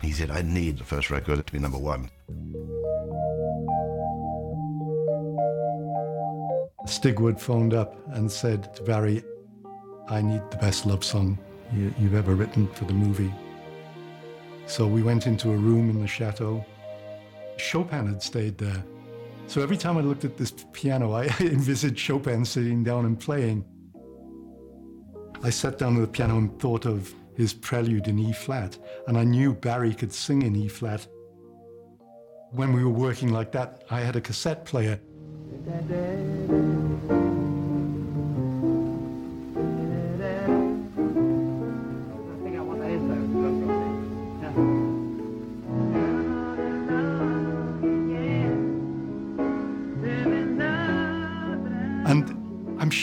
He 0.00 0.12
said, 0.12 0.30
I 0.30 0.42
need 0.42 0.78
the 0.78 0.84
first 0.84 1.10
record 1.10 1.44
to 1.44 1.52
be 1.52 1.58
number 1.58 1.78
one. 1.78 2.10
Stigwood 6.86 7.38
phoned 7.38 7.74
up 7.74 7.96
and 8.14 8.30
said 8.30 8.74
to 8.76 8.82
Barry, 8.82 9.22
I 10.08 10.22
need 10.22 10.42
the 10.50 10.56
best 10.56 10.86
love 10.86 11.04
song 11.04 11.38
you, 11.72 11.92
you've 11.98 12.14
ever 12.14 12.34
written 12.34 12.68
for 12.68 12.84
the 12.84 12.94
movie. 12.94 13.32
So 14.66 14.86
we 14.86 15.02
went 15.02 15.26
into 15.26 15.50
a 15.50 15.56
room 15.56 15.90
in 15.90 16.00
the 16.00 16.06
chateau. 16.06 16.64
Chopin 17.58 18.06
had 18.06 18.22
stayed 18.22 18.58
there. 18.58 18.84
So 19.46 19.62
every 19.62 19.76
time 19.76 19.96
I 19.96 20.02
looked 20.02 20.24
at 20.24 20.36
this 20.36 20.52
piano, 20.72 21.12
I 21.12 21.24
envisaged 21.40 21.98
Chopin 21.98 22.44
sitting 22.44 22.84
down 22.84 23.06
and 23.06 23.18
playing. 23.18 23.64
I 25.42 25.50
sat 25.50 25.78
down 25.78 25.96
at 25.96 26.00
the 26.00 26.06
piano 26.08 26.38
and 26.38 26.58
thought 26.60 26.84
of 26.84 27.12
his 27.36 27.54
prelude 27.54 28.08
in 28.08 28.18
E 28.18 28.32
flat, 28.32 28.76
and 29.06 29.16
I 29.16 29.24
knew 29.24 29.54
Barry 29.54 29.94
could 29.94 30.12
sing 30.12 30.42
in 30.42 30.56
E 30.56 30.68
flat. 30.68 31.06
When 32.50 32.72
we 32.72 32.82
were 32.82 32.90
working 32.90 33.32
like 33.32 33.52
that, 33.52 33.84
I 33.90 34.00
had 34.00 34.16
a 34.16 34.20
cassette 34.20 34.64
player. 34.64 35.00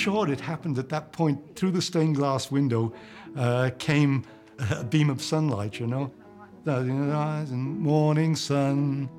And 0.05 0.13
I'm 0.13 0.25
sure 0.25 0.31
it 0.31 0.39
happened 0.41 0.77
at 0.77 0.89
that 0.89 1.11
point. 1.11 1.55
Through 1.55 1.71
the 1.71 1.81
stained 1.81 2.15
glass 2.15 2.51
window 2.51 2.93
uh, 3.35 3.71
came 3.79 4.23
a 4.59 4.83
beam 4.83 5.09
of 5.09 5.21
sunlight, 5.21 5.79
you 5.79 5.87
know. 5.87 6.11
Eyes 6.67 7.51
and 7.51 7.79
morning 7.79 8.35
sun. 8.35 9.09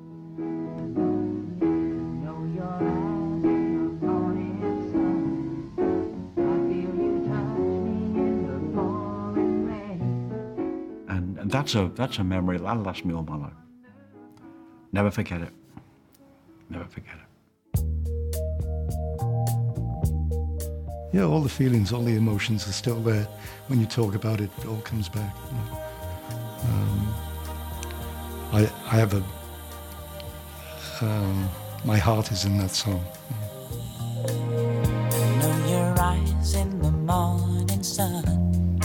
And, 11.09 11.37
and 11.37 11.51
that's 11.51 11.75
a 11.75 11.89
that's 11.95 12.17
a 12.19 12.23
memory 12.23 12.57
that'll 12.59 12.83
last 12.83 13.03
me 13.05 13.13
all 13.13 13.23
my 13.23 13.37
life. 13.37 13.53
Never 14.91 15.11
forget 15.11 15.41
it. 15.41 15.53
Never 16.69 16.85
forget 16.85 17.15
it. 17.15 17.26
Yeah, 21.13 21.23
all 21.23 21.41
the 21.41 21.49
feelings, 21.49 21.93
all 21.93 22.03
the 22.03 22.15
emotions 22.15 22.67
are 22.67 22.73
still 22.73 22.99
there. 22.99 23.27
When 23.67 23.79
you 23.79 23.85
talk 23.85 24.13
about 24.13 24.41
it, 24.41 24.49
it 24.57 24.65
all 24.65 24.81
comes 24.81 25.07
back. 25.07 25.33
Um, 26.63 27.15
I, 28.51 28.69
I 28.91 28.95
have 28.97 29.13
a, 29.13 29.23
um, 31.05 31.49
my 31.85 31.97
heart 31.97 32.31
is 32.31 32.43
in 32.43 32.57
that 32.57 32.71
song. 32.71 33.03
know 34.25 35.65
your 35.69 35.95
eyes 35.99 36.55
in 36.55 36.79
the 36.79 36.91
morning 36.91 37.83
sun. 37.83 38.79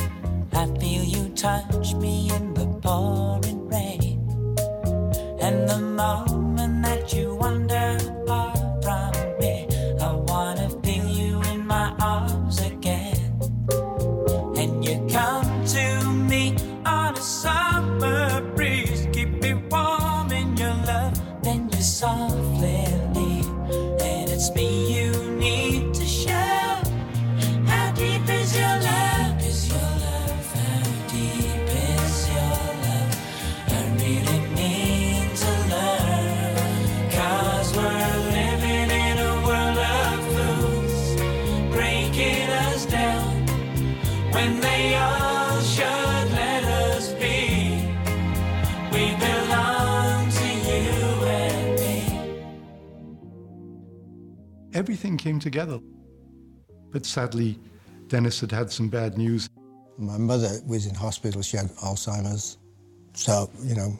I 0.53 0.66
feel 0.78 1.03
you 1.03 1.28
touch 1.31 1.94
me 1.94 2.31
in 2.31 2.55
the 2.55 2.66
pouring 2.82 3.69
rain. 3.69 4.20
And 5.40 5.69
the 5.69 5.78
moment 5.78 6.31
Everything 54.82 55.16
came 55.16 55.38
together. 55.38 55.78
But 56.90 57.06
sadly, 57.06 57.56
Dennis 58.09 58.40
had 58.40 58.50
had 58.50 58.68
some 58.68 58.88
bad 58.88 59.16
news. 59.16 59.48
My 59.96 60.18
mother 60.18 60.59
was 60.66 60.86
in 60.86 60.94
hospital. 60.96 61.40
She 61.40 61.56
had 61.56 61.66
Alzheimer's. 61.76 62.59
So, 63.14 63.48
you 63.62 63.76
know, 63.76 63.96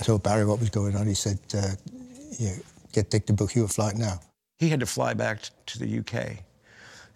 I 0.00 0.02
told 0.02 0.24
Barry 0.24 0.44
what 0.44 0.58
was 0.58 0.68
going 0.68 0.96
on. 0.96 1.06
He 1.06 1.14
said, 1.14 1.38
uh, 1.56 1.76
yeah, 2.40 2.56
get 2.92 3.10
Dick 3.10 3.26
to 3.26 3.34
book 3.34 3.54
you 3.54 3.62
a 3.62 3.68
flight 3.68 3.94
now. 3.94 4.18
He 4.58 4.68
had 4.68 4.80
to 4.80 4.86
fly 4.86 5.14
back 5.14 5.42
to 5.66 5.78
the 5.78 6.00
UK, 6.00 6.38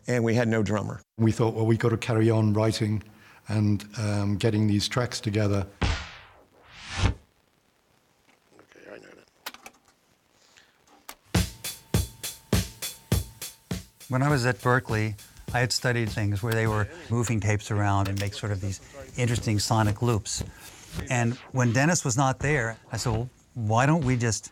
and 0.06 0.22
we 0.22 0.32
had 0.32 0.46
no 0.46 0.62
drummer. 0.62 1.00
We 1.18 1.32
thought, 1.32 1.54
well, 1.54 1.66
we've 1.66 1.80
got 1.80 1.88
to 1.88 1.96
carry 1.96 2.30
on 2.30 2.52
writing 2.52 3.02
and 3.48 3.84
um, 3.98 4.36
getting 4.36 4.68
these 4.68 4.86
tracks 4.86 5.18
together. 5.18 5.66
When 14.10 14.22
I 14.24 14.28
was 14.28 14.44
at 14.44 14.58
Berklee, 14.58 15.14
I 15.54 15.60
had 15.60 15.72
studied 15.72 16.10
things 16.10 16.42
where 16.42 16.52
they 16.52 16.66
were 16.66 16.88
moving 17.10 17.38
tapes 17.38 17.70
around 17.70 18.08
and 18.08 18.18
make 18.18 18.34
sort 18.34 18.50
of 18.50 18.60
these 18.60 18.80
interesting 19.16 19.60
sonic 19.60 20.02
loops. 20.02 20.42
And 21.08 21.34
when 21.52 21.72
Dennis 21.72 22.04
was 22.04 22.16
not 22.16 22.40
there, 22.40 22.76
I 22.90 22.96
said, 22.96 23.12
well, 23.12 23.30
why 23.54 23.86
don't 23.86 24.04
we 24.04 24.16
just 24.16 24.50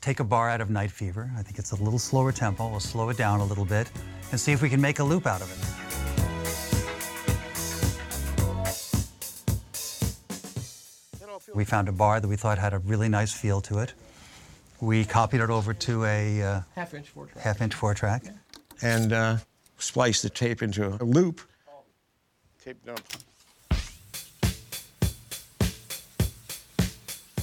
take 0.00 0.20
a 0.20 0.24
bar 0.24 0.48
out 0.48 0.60
of 0.60 0.70
Night 0.70 0.92
Fever. 0.92 1.28
I 1.36 1.42
think 1.42 1.58
it's 1.58 1.72
a 1.72 1.82
little 1.82 1.98
slower 1.98 2.30
tempo. 2.30 2.68
We'll 2.68 2.78
slow 2.78 3.08
it 3.08 3.16
down 3.16 3.40
a 3.40 3.44
little 3.44 3.64
bit 3.64 3.90
and 4.30 4.38
see 4.38 4.52
if 4.52 4.62
we 4.62 4.70
can 4.70 4.80
make 4.80 5.00
a 5.00 5.04
loop 5.04 5.26
out 5.26 5.42
of 5.42 5.50
it. 5.50 5.58
We 11.52 11.64
found 11.64 11.88
a 11.88 11.92
bar 11.92 12.20
that 12.20 12.28
we 12.28 12.36
thought 12.36 12.58
had 12.58 12.72
a 12.72 12.78
really 12.78 13.08
nice 13.08 13.32
feel 13.32 13.60
to 13.62 13.80
it. 13.80 13.92
We 14.80 15.04
copied 15.04 15.40
it 15.40 15.50
over 15.50 15.74
to 15.74 16.04
a 16.04 16.42
uh, 16.42 16.60
Half 16.76 16.94
inch 16.94 17.08
four 17.08 17.26
track. 17.26 17.42
half 17.42 17.60
inch 17.60 17.74
four 17.74 17.92
track. 17.94 18.22
And 18.84 19.14
uh, 19.14 19.38
spliced 19.78 20.22
the 20.22 20.30
tape 20.30 20.62
into 20.62 20.86
a 21.00 21.04
loop. 21.04 21.40
Tape 22.62 22.76
dump. 22.84 23.00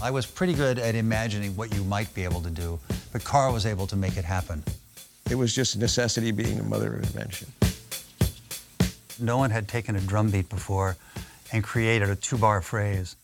I 0.04 0.12
was 0.12 0.26
pretty 0.26 0.54
good 0.54 0.78
at 0.78 0.96
imagining 0.96 1.56
what 1.56 1.74
you 1.76 1.84
might 1.84 2.14
be 2.14 2.24
able 2.24 2.42
to 2.42 2.50
do, 2.50 2.80
but 3.12 3.24
Carl 3.24 3.54
was 3.54 3.66
able 3.66 3.88
to 3.88 3.96
make 3.96 4.18
it 4.18 4.26
happen. 4.26 4.64
It 5.32 5.36
was 5.36 5.56
just 5.56 5.78
necessity 5.78 6.32
being 6.32 6.58
the 6.58 6.64
mother 6.64 6.94
of 6.94 7.04
invention. 7.04 7.52
No 9.20 9.38
one 9.38 9.50
had 9.50 9.68
taken 9.68 9.96
a 9.96 10.00
drum 10.00 10.30
beat 10.30 10.48
before 10.48 10.96
and 11.52 11.64
created 11.64 12.10
a 12.10 12.16
two 12.16 12.38
bar 12.38 12.62
phrase. 12.62 13.16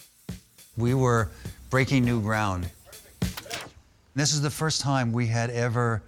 We 0.76 0.94
were 0.96 1.30
breaking 1.70 2.06
new 2.06 2.22
ground. 2.22 2.70
This 4.16 4.34
is 4.34 4.42
the 4.42 4.50
first 4.50 4.82
time 4.82 5.12
we 5.14 5.28
had 5.28 5.52
ever 5.52 6.02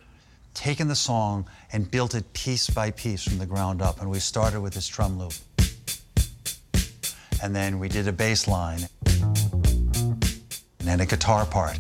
taken 0.54 0.88
the 0.88 0.96
song 0.96 1.46
and 1.72 1.90
built 1.90 2.16
it 2.16 2.32
piece 2.34 2.70
by 2.70 2.92
piece 2.92 3.24
from 3.24 3.38
the 3.38 3.46
ground 3.46 3.82
up. 3.82 4.02
And 4.02 4.10
we 4.10 4.20
started 4.20 4.62
with 4.62 4.74
this 4.74 4.88
drum 4.88 5.20
loop. 5.20 5.34
And 7.42 7.56
then 7.56 7.80
we 7.80 7.88
did 7.88 8.08
a 8.08 8.12
bass 8.12 8.48
line. 8.48 8.82
And 9.06 10.88
then 10.88 11.00
a 11.00 11.06
guitar 11.06 11.46
part. 11.46 11.80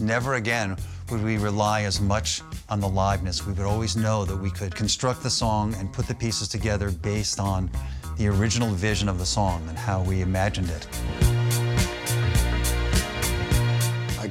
Never 0.00 0.34
again 0.34 0.76
would 1.10 1.22
we 1.22 1.36
rely 1.36 1.82
as 1.82 2.00
much 2.00 2.42
on 2.68 2.80
the 2.80 2.88
liveness. 2.88 3.46
We 3.46 3.52
would 3.52 3.66
always 3.66 3.96
know 3.96 4.24
that 4.24 4.36
we 4.36 4.50
could 4.50 4.74
construct 4.74 5.22
the 5.22 5.30
song 5.30 5.74
and 5.74 5.92
put 5.92 6.08
the 6.08 6.14
pieces 6.14 6.48
together 6.48 6.90
based 6.90 7.38
on 7.38 7.70
the 8.16 8.28
original 8.28 8.70
vision 8.70 9.08
of 9.08 9.18
the 9.18 9.26
song 9.26 9.64
and 9.68 9.78
how 9.78 10.02
we 10.02 10.22
imagined 10.22 10.70
it. 10.70 11.21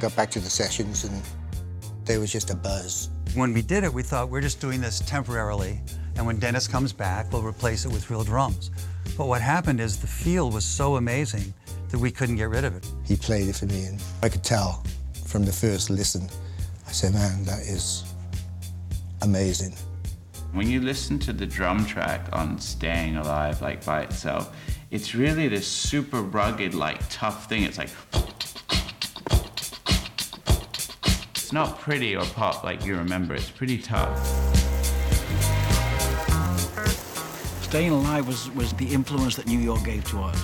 Got 0.02 0.16
back 0.16 0.32
to 0.32 0.40
the 0.40 0.50
sessions 0.50 1.04
and 1.04 1.22
there 2.04 2.18
was 2.18 2.32
just 2.32 2.50
a 2.50 2.56
buzz. 2.56 3.08
When 3.36 3.54
we 3.54 3.62
did 3.62 3.84
it, 3.84 3.94
we 3.94 4.02
thought 4.02 4.30
we're 4.30 4.40
just 4.40 4.60
doing 4.60 4.80
this 4.80 4.98
temporarily, 4.98 5.80
and 6.16 6.26
when 6.26 6.40
Dennis 6.40 6.66
comes 6.66 6.92
back, 6.92 7.32
we'll 7.32 7.42
replace 7.42 7.84
it 7.84 7.92
with 7.92 8.10
real 8.10 8.24
drums. 8.24 8.72
But 9.16 9.28
what 9.28 9.40
happened 9.40 9.80
is 9.80 9.98
the 9.98 10.08
feel 10.08 10.50
was 10.50 10.64
so 10.64 10.96
amazing 10.96 11.54
that 11.90 11.98
we 11.98 12.10
couldn't 12.10 12.34
get 12.34 12.48
rid 12.48 12.64
of 12.64 12.74
it. 12.74 12.84
He 13.04 13.14
played 13.14 13.48
it 13.48 13.54
for 13.54 13.66
me 13.66 13.84
and 13.84 14.02
I 14.24 14.28
could 14.28 14.42
tell 14.42 14.82
from 15.24 15.44
the 15.44 15.52
first 15.52 15.88
listen. 15.88 16.28
I 16.88 16.90
said, 16.90 17.14
man, 17.14 17.44
that 17.44 17.60
is 17.60 18.02
amazing. 19.22 19.72
When 20.52 20.68
you 20.68 20.80
listen 20.80 21.20
to 21.20 21.32
the 21.32 21.46
drum 21.46 21.86
track 21.86 22.26
on 22.32 22.58
Staying 22.58 23.18
Alive, 23.18 23.62
like 23.62 23.84
by 23.84 24.02
itself, 24.02 24.52
it's 24.90 25.14
really 25.14 25.46
this 25.46 25.66
super 25.68 26.22
rugged, 26.22 26.74
like 26.74 26.98
tough 27.08 27.48
thing. 27.48 27.62
It's 27.62 27.78
like. 27.78 27.90
It's 31.52 31.68
not 31.68 31.78
pretty 31.80 32.16
or 32.16 32.24
pop 32.24 32.64
like 32.64 32.82
you 32.86 32.96
remember, 32.96 33.34
it's 33.34 33.50
pretty 33.50 33.76
tough. 33.76 34.16
Staying 37.62 37.90
Alive 37.90 38.26
was, 38.26 38.50
was 38.52 38.72
the 38.72 38.86
influence 38.86 39.36
that 39.36 39.46
New 39.46 39.58
York 39.58 39.84
gave 39.84 40.02
to 40.12 40.22
us. 40.22 40.42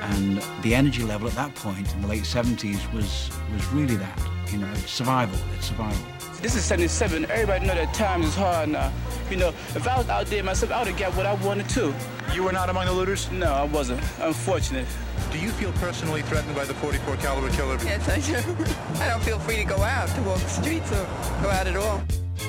And 0.00 0.40
the 0.62 0.72
energy 0.72 1.02
level 1.02 1.26
at 1.26 1.34
that 1.34 1.52
point 1.56 1.92
in 1.92 2.02
the 2.02 2.06
late 2.06 2.22
70s 2.22 2.92
was, 2.92 3.28
was 3.52 3.66
really 3.72 3.96
that. 3.96 4.22
You 4.52 4.58
know, 4.58 4.70
it's 4.74 4.92
survival. 4.92 5.36
It's 5.56 5.66
survival. 5.66 6.06
This 6.40 6.54
is 6.54 6.64
77. 6.64 7.24
Everybody 7.24 7.66
know 7.66 7.74
that 7.74 7.92
times 7.92 8.26
is 8.26 8.36
hard 8.36 8.68
now. 8.68 8.92
You 9.30 9.36
know, 9.36 9.48
if 9.48 9.88
I 9.88 9.98
was 9.98 10.08
out 10.08 10.26
there 10.26 10.44
myself, 10.44 10.70
I 10.70 10.78
would 10.78 10.88
have 10.92 10.96
got 10.96 11.16
what 11.16 11.26
I 11.26 11.34
wanted 11.44 11.68
too. 11.68 11.92
You 12.34 12.42
were 12.42 12.52
not 12.52 12.68
among 12.68 12.86
the 12.86 12.92
looters? 12.92 13.30
No, 13.30 13.46
I 13.46 13.62
wasn't. 13.62 14.00
Unfortunate. 14.18 14.86
Do 15.30 15.38
you 15.38 15.50
feel 15.50 15.70
personally 15.74 16.20
threatened 16.22 16.56
by 16.56 16.64
the 16.64 16.74
44 16.74 17.16
caliber 17.18 17.48
killer? 17.50 17.78
Yes, 17.84 18.08
I 18.08 18.18
do. 18.18 18.34
I 19.00 19.08
don't 19.08 19.22
feel 19.22 19.38
free 19.38 19.54
to 19.56 19.64
go 19.64 19.76
out, 19.76 20.08
to 20.08 20.22
walk 20.22 20.40
the 20.40 20.48
streets 20.48 20.90
or 20.90 21.06
go 21.40 21.50
out 21.50 21.68
at 21.68 21.76
all. 21.76 22.02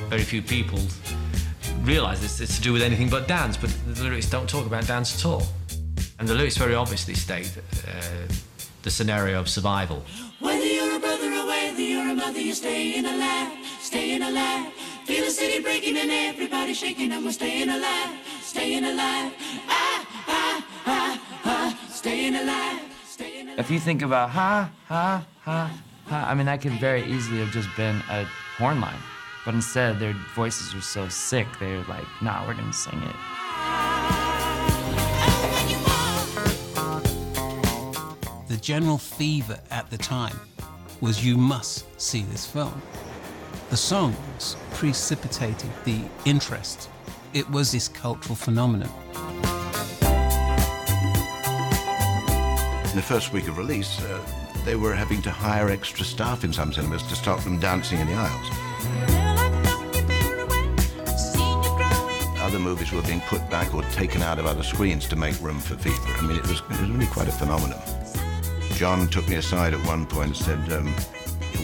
Very 0.09 0.23
few 0.23 0.41
people 0.41 0.79
realise 1.83 2.19
this 2.19 2.41
it's 2.41 2.55
to 2.55 2.63
do 2.63 2.73
with 2.73 2.81
anything 2.81 3.09
but 3.09 3.27
dance, 3.27 3.57
but 3.57 3.69
the 3.85 4.03
lyrics 4.03 4.27
don't 4.27 4.49
talk 4.49 4.65
about 4.65 4.87
dance 4.87 5.19
at 5.19 5.25
all. 5.25 5.43
And 6.17 6.27
the 6.27 6.33
lyrics 6.33 6.57
very 6.57 6.73
obviously 6.73 7.13
state 7.13 7.55
uh, 7.87 8.01
the 8.81 8.89
scenario 8.89 9.39
of 9.39 9.47
survival. 9.47 10.03
Whether 10.39 10.65
you're 10.65 10.95
a 10.95 10.99
brother 10.99 11.31
or 11.31 11.45
whether 11.45 11.79
you're 11.79 12.09
a 12.09 12.15
mother, 12.15 12.41
you're 12.41 12.55
staying 12.55 13.05
alive, 13.05 13.51
staying 13.81 14.23
alive. 14.23 14.73
Feel 15.05 15.25
the 15.25 15.29
city 15.29 15.61
breaking 15.61 15.95
and 15.97 16.09
everybody 16.09 16.73
shaking, 16.73 17.11
and 17.11 17.23
we're 17.23 17.31
staying 17.31 17.69
alive, 17.69 18.09
staying 18.55 18.85
alive. 18.85 19.33
Ah, 19.67 20.07
ah, 20.27 20.65
ah, 20.85 21.21
ah, 21.43 21.79
staying 21.89 22.35
alive. 22.35 22.79
If 23.57 23.69
you 23.69 23.81
think 23.81 24.01
about 24.01 24.29
ha, 24.29 24.71
ha, 24.87 25.25
ha, 25.41 25.77
ha, 26.05 26.25
I 26.29 26.33
mean, 26.33 26.45
that 26.45 26.61
could 26.61 26.79
very 26.79 27.03
easily 27.03 27.39
have 27.39 27.51
just 27.51 27.67
been 27.75 27.97
a 28.09 28.23
horn 28.57 28.79
line. 28.79 29.01
But 29.43 29.55
instead, 29.55 29.99
their 29.99 30.13
voices 30.33 30.73
were 30.73 30.79
so 30.79 31.09
sick, 31.09 31.47
they 31.59 31.75
were 31.75 31.83
like, 31.89 32.07
nah, 32.21 32.47
we're 32.47 32.53
gonna 32.53 32.71
sing 32.71 33.01
it. 33.03 33.15
The 38.47 38.57
general 38.61 38.97
fever 38.97 39.59
at 39.69 39.89
the 39.89 39.97
time 39.97 40.39
was 41.01 41.25
you 41.25 41.35
must 41.35 41.85
see 41.99 42.23
this 42.23 42.45
film. 42.45 42.81
The 43.69 43.77
songs 43.77 44.55
precipitated 44.71 45.71
the 45.83 45.99
interest. 46.23 46.89
It 47.35 47.49
was 47.49 47.69
this 47.69 47.89
cultural 47.89 48.33
phenomenon. 48.33 48.89
In 52.85 52.95
the 52.95 53.03
first 53.05 53.33
week 53.33 53.49
of 53.49 53.57
release, 53.57 54.01
uh, 54.01 54.25
they 54.63 54.77
were 54.77 54.95
having 54.95 55.21
to 55.23 55.31
hire 55.31 55.67
extra 55.67 56.05
staff 56.05 56.45
in 56.45 56.53
some 56.53 56.71
cinemas 56.71 57.03
to 57.03 57.15
stop 57.17 57.43
them 57.43 57.59
dancing 57.59 57.99
in 57.99 58.07
the 58.07 58.13
aisles. 58.13 58.49
Other 62.39 62.57
movies 62.57 62.93
were 62.93 63.01
being 63.01 63.19
put 63.27 63.49
back 63.49 63.75
or 63.75 63.83
taken 63.83 64.21
out 64.21 64.39
of 64.39 64.45
other 64.45 64.63
screens 64.63 65.05
to 65.09 65.17
make 65.17 65.37
room 65.41 65.59
for 65.59 65.75
Fever. 65.75 66.17
I 66.17 66.21
mean, 66.21 66.37
it 66.37 66.47
was, 66.47 66.61
it 66.61 66.79
was 66.79 66.89
really 66.89 67.07
quite 67.07 67.27
a 67.27 67.33
phenomenon. 67.33 67.81
John 68.75 69.09
took 69.09 69.27
me 69.27 69.35
aside 69.35 69.73
at 69.73 69.85
one 69.85 70.05
point 70.05 70.27
and 70.27 70.37
said, 70.37 70.71
um, 70.71 70.87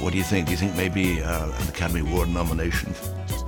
what 0.02 0.12
do 0.12 0.18
you 0.18 0.26
think? 0.26 0.48
Do 0.48 0.52
you 0.52 0.58
think 0.58 0.76
maybe 0.76 1.22
uh, 1.22 1.46
an 1.50 1.70
Academy 1.70 2.02
Award 2.02 2.28
nomination? 2.28 2.94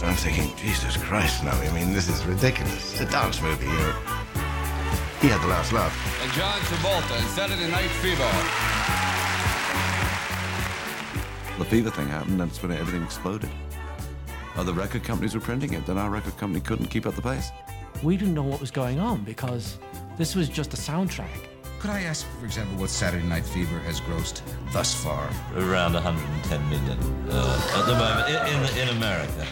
And 0.03 0.11
I'm 0.11 0.17
thinking, 0.17 0.53
Jesus 0.57 0.97
Christ, 0.97 1.45
no. 1.45 1.51
I 1.51 1.71
mean, 1.71 1.93
this 1.93 2.09
is 2.09 2.25
ridiculous. 2.25 2.91
It's 2.91 2.99
a 2.99 3.05
dance 3.05 3.41
movie. 3.41 3.65
You 3.65 3.71
know. 3.71 3.95
He 5.21 5.29
had 5.29 5.41
the 5.41 5.47
last 5.47 5.71
laugh. 5.71 5.95
And 6.21 6.29
John 6.33 6.59
Travolta 6.59 7.17
in 7.21 7.25
Saturday 7.29 7.71
Night 7.71 7.89
Fever. 8.03 8.29
The 11.57 11.63
fever 11.63 11.89
thing 11.89 12.09
happened, 12.09 12.31
and 12.31 12.41
that's 12.41 12.61
when 12.61 12.73
everything 12.73 13.01
exploded. 13.01 13.49
Other 14.57 14.73
record 14.73 15.05
companies 15.05 15.35
were 15.35 15.39
printing 15.39 15.71
it, 15.73 15.85
then 15.85 15.97
our 15.97 16.09
record 16.09 16.35
company 16.35 16.59
couldn't 16.59 16.87
keep 16.87 17.05
up 17.05 17.15
the 17.15 17.21
pace. 17.21 17.51
We 18.03 18.17
didn't 18.17 18.33
know 18.33 18.43
what 18.43 18.59
was 18.59 18.71
going 18.71 18.99
on 18.99 19.23
because 19.23 19.77
this 20.17 20.35
was 20.35 20.49
just 20.49 20.73
a 20.73 20.77
soundtrack. 20.77 21.47
Could 21.79 21.91
I 21.91 22.01
ask, 22.01 22.27
for 22.39 22.45
example, 22.45 22.77
what 22.77 22.89
Saturday 22.89 23.25
Night 23.25 23.45
Fever 23.45 23.79
has 23.79 24.01
grossed 24.01 24.41
thus 24.73 24.93
far? 24.93 25.29
Around 25.55 25.93
110 25.93 26.69
million 26.69 26.99
uh, 27.29 27.77
at 27.77 27.85
the 27.85 27.95
moment 27.95 28.73
in, 28.75 28.83
in, 28.83 28.89
in 28.89 28.97
America. 28.97 29.47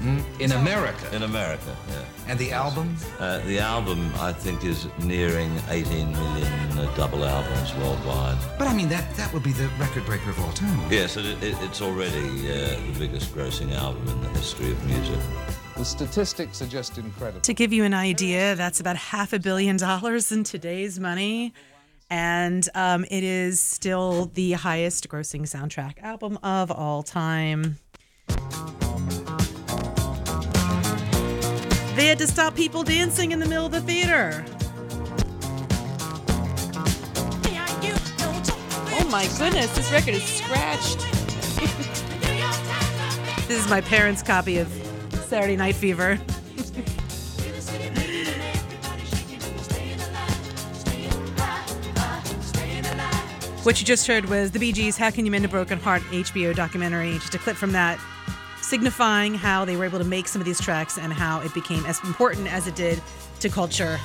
Mm, 0.00 0.40
in 0.40 0.52
America? 0.52 1.14
In 1.14 1.24
America, 1.24 1.76
yeah. 1.88 2.04
And 2.26 2.38
the 2.38 2.52
album? 2.52 2.96
Uh, 3.18 3.38
the 3.40 3.58
album, 3.58 4.10
I 4.18 4.32
think, 4.32 4.64
is 4.64 4.86
nearing 5.02 5.52
18 5.68 6.10
million 6.12 6.78
uh, 6.78 6.90
double 6.96 7.24
albums 7.24 7.74
worldwide. 7.76 8.38
But 8.58 8.66
I 8.66 8.74
mean, 8.74 8.88
that, 8.88 9.14
that 9.16 9.32
would 9.34 9.42
be 9.42 9.52
the 9.52 9.68
record 9.78 10.06
breaker 10.06 10.30
of 10.30 10.40
all 10.40 10.52
time. 10.52 10.90
Yes, 10.90 11.18
it, 11.18 11.26
it, 11.42 11.54
it's 11.60 11.82
already 11.82 12.50
uh, 12.50 12.80
the 12.92 12.96
biggest 12.98 13.34
grossing 13.34 13.72
album 13.74 14.06
in 14.08 14.22
the 14.22 14.28
history 14.30 14.70
of 14.70 14.86
music. 14.86 15.20
The 15.76 15.84
statistics 15.84 16.62
are 16.62 16.66
just 16.66 16.96
incredible. 16.96 17.42
To 17.42 17.54
give 17.54 17.72
you 17.72 17.84
an 17.84 17.94
idea, 17.94 18.54
that's 18.54 18.80
about 18.80 18.96
half 18.96 19.34
a 19.34 19.38
billion 19.38 19.76
dollars 19.76 20.32
in 20.32 20.44
today's 20.44 20.98
money. 20.98 21.52
And 22.08 22.66
um, 22.74 23.04
it 23.10 23.22
is 23.22 23.60
still 23.60 24.30
the 24.34 24.52
highest 24.52 25.08
grossing 25.08 25.42
soundtrack 25.42 26.02
album 26.02 26.38
of 26.42 26.70
all 26.70 27.02
time. 27.02 27.76
They 32.00 32.06
had 32.06 32.18
to 32.20 32.26
stop 32.26 32.54
people 32.54 32.82
dancing 32.82 33.32
in 33.32 33.40
the 33.40 33.46
middle 33.46 33.66
of 33.66 33.72
the 33.72 33.82
theater. 33.82 34.42
Oh 38.88 39.06
my 39.10 39.28
goodness, 39.36 39.70
this 39.76 39.92
record 39.92 40.14
is 40.14 40.22
scratched. 40.22 41.00
this 43.46 43.62
is 43.62 43.68
my 43.68 43.82
parents' 43.82 44.22
copy 44.22 44.56
of 44.56 44.68
Saturday 45.26 45.56
Night 45.56 45.74
Fever. 45.74 46.18
What 53.62 53.78
you 53.78 53.86
just 53.86 54.06
heard 54.06 54.24
was 54.24 54.52
the 54.52 54.58
Bee 54.58 54.72
Gees' 54.72 54.96
How 54.96 55.10
Can 55.10 55.26
You 55.26 55.30
Mend 55.30 55.44
a 55.44 55.48
Broken 55.48 55.78
Heart 55.78 56.00
HBO 56.04 56.56
documentary. 56.56 57.12
Just 57.18 57.34
a 57.34 57.38
clip 57.38 57.56
from 57.56 57.72
that 57.72 58.00
signifying 58.70 59.34
how 59.34 59.64
they 59.64 59.74
were 59.74 59.84
able 59.84 59.98
to 59.98 60.04
make 60.04 60.28
some 60.28 60.40
of 60.40 60.46
these 60.46 60.60
tracks 60.60 60.96
and 60.96 61.12
how 61.12 61.40
it 61.40 61.52
became 61.52 61.84
as 61.86 61.98
important 62.04 62.46
as 62.46 62.68
it 62.68 62.76
did 62.76 63.02
to 63.40 63.48
culture. 63.48 63.98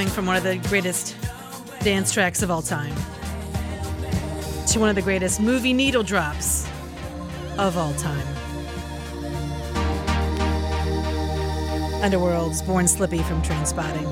Going 0.00 0.08
from 0.08 0.24
one 0.24 0.34
of 0.36 0.42
the 0.42 0.56
greatest 0.70 1.14
dance 1.80 2.10
tracks 2.10 2.40
of 2.40 2.50
all 2.50 2.62
time 2.62 2.94
to 4.66 4.80
one 4.80 4.88
of 4.88 4.94
the 4.94 5.02
greatest 5.02 5.42
movie 5.42 5.74
needle 5.74 6.02
drops 6.02 6.66
of 7.58 7.76
all 7.76 7.92
time. 7.96 8.26
Underworld's 12.02 12.62
Born 12.62 12.88
Slippy 12.88 13.22
from 13.24 13.42
Trainspotting, 13.42 14.10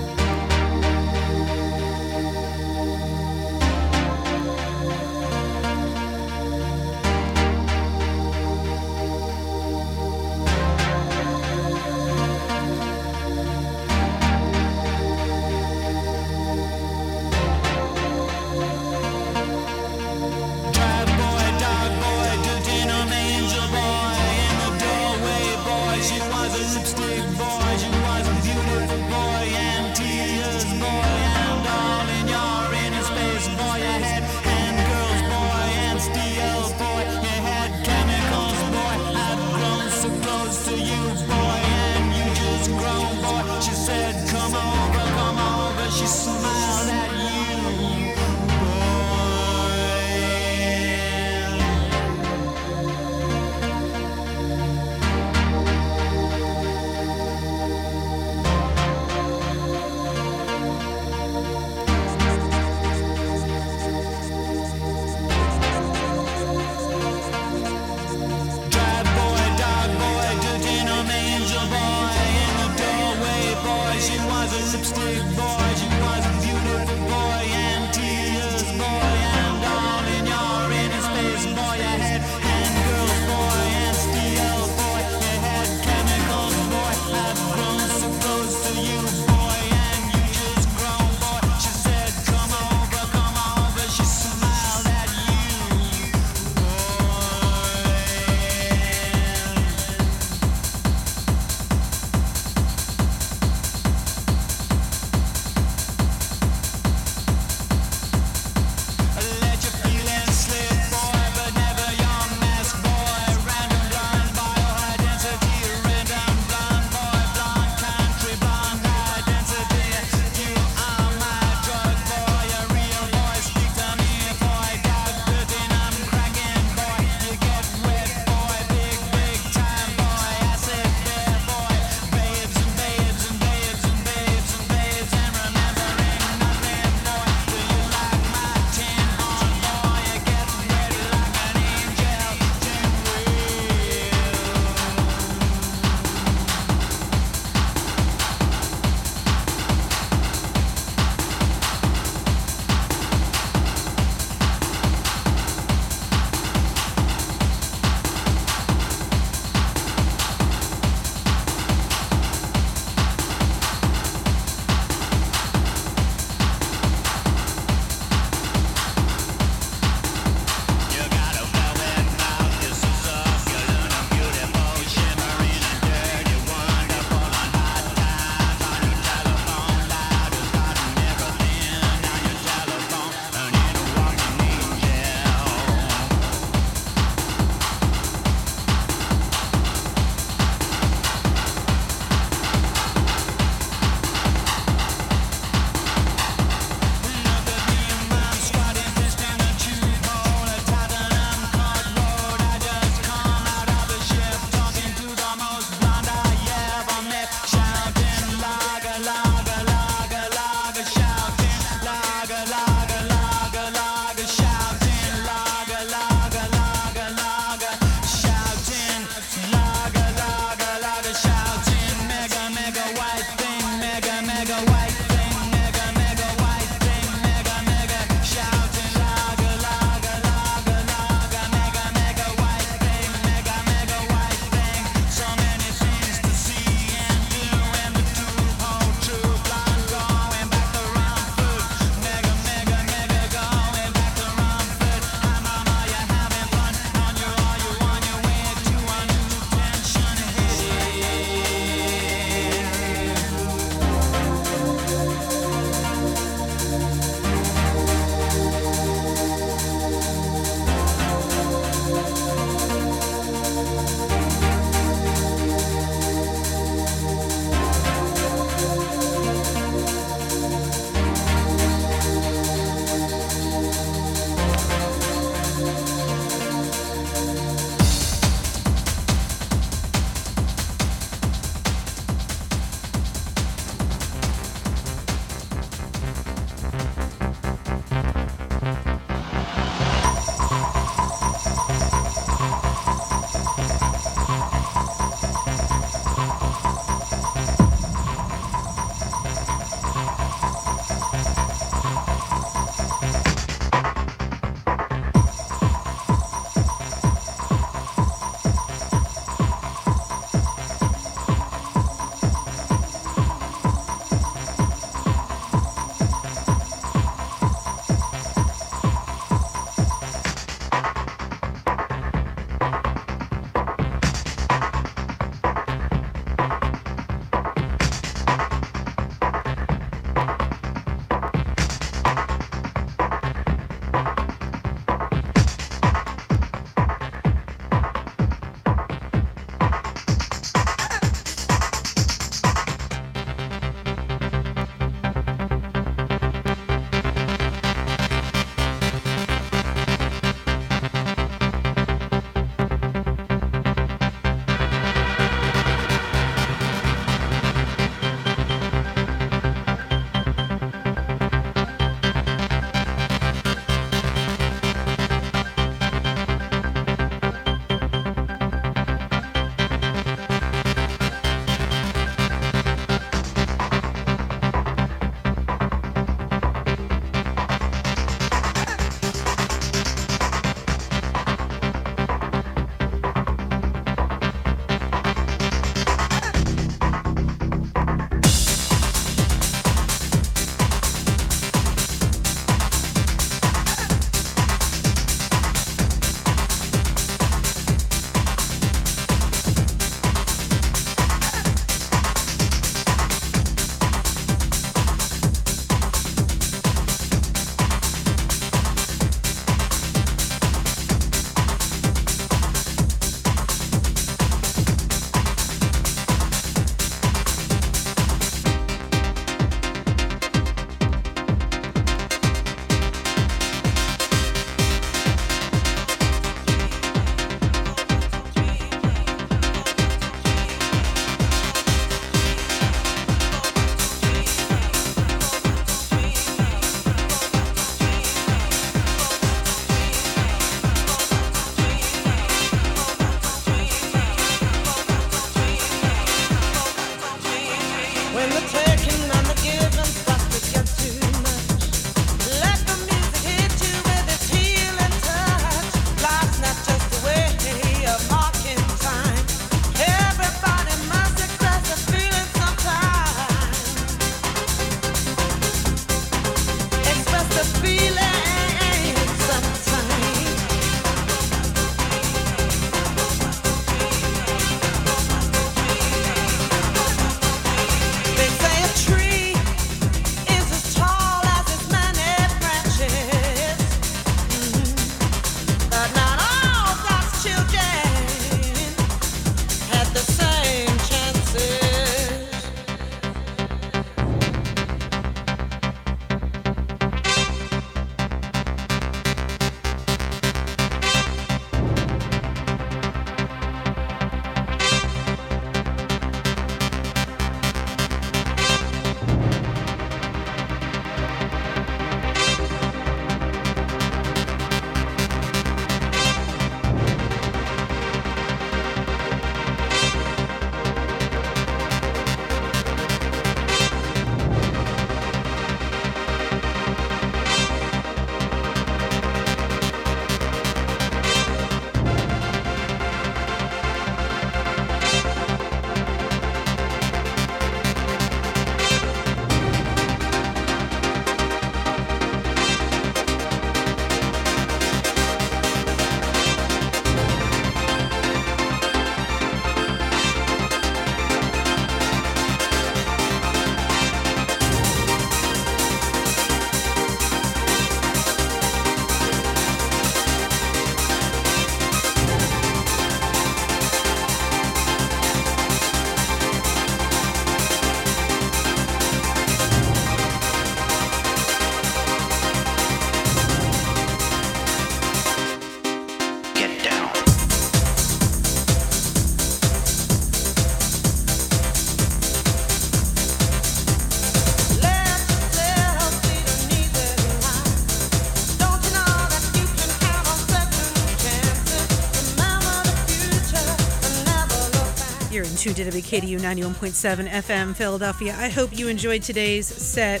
In 595.46 595.54
to 595.54 595.64
WKDU 595.64 596.20
91.7 596.20 597.08
FM 597.08 597.56
Philadelphia. 597.56 598.14
I 598.16 598.28
hope 598.28 598.56
you 598.56 598.68
enjoyed 598.68 599.02
today's 599.02 599.46
set. 599.46 600.00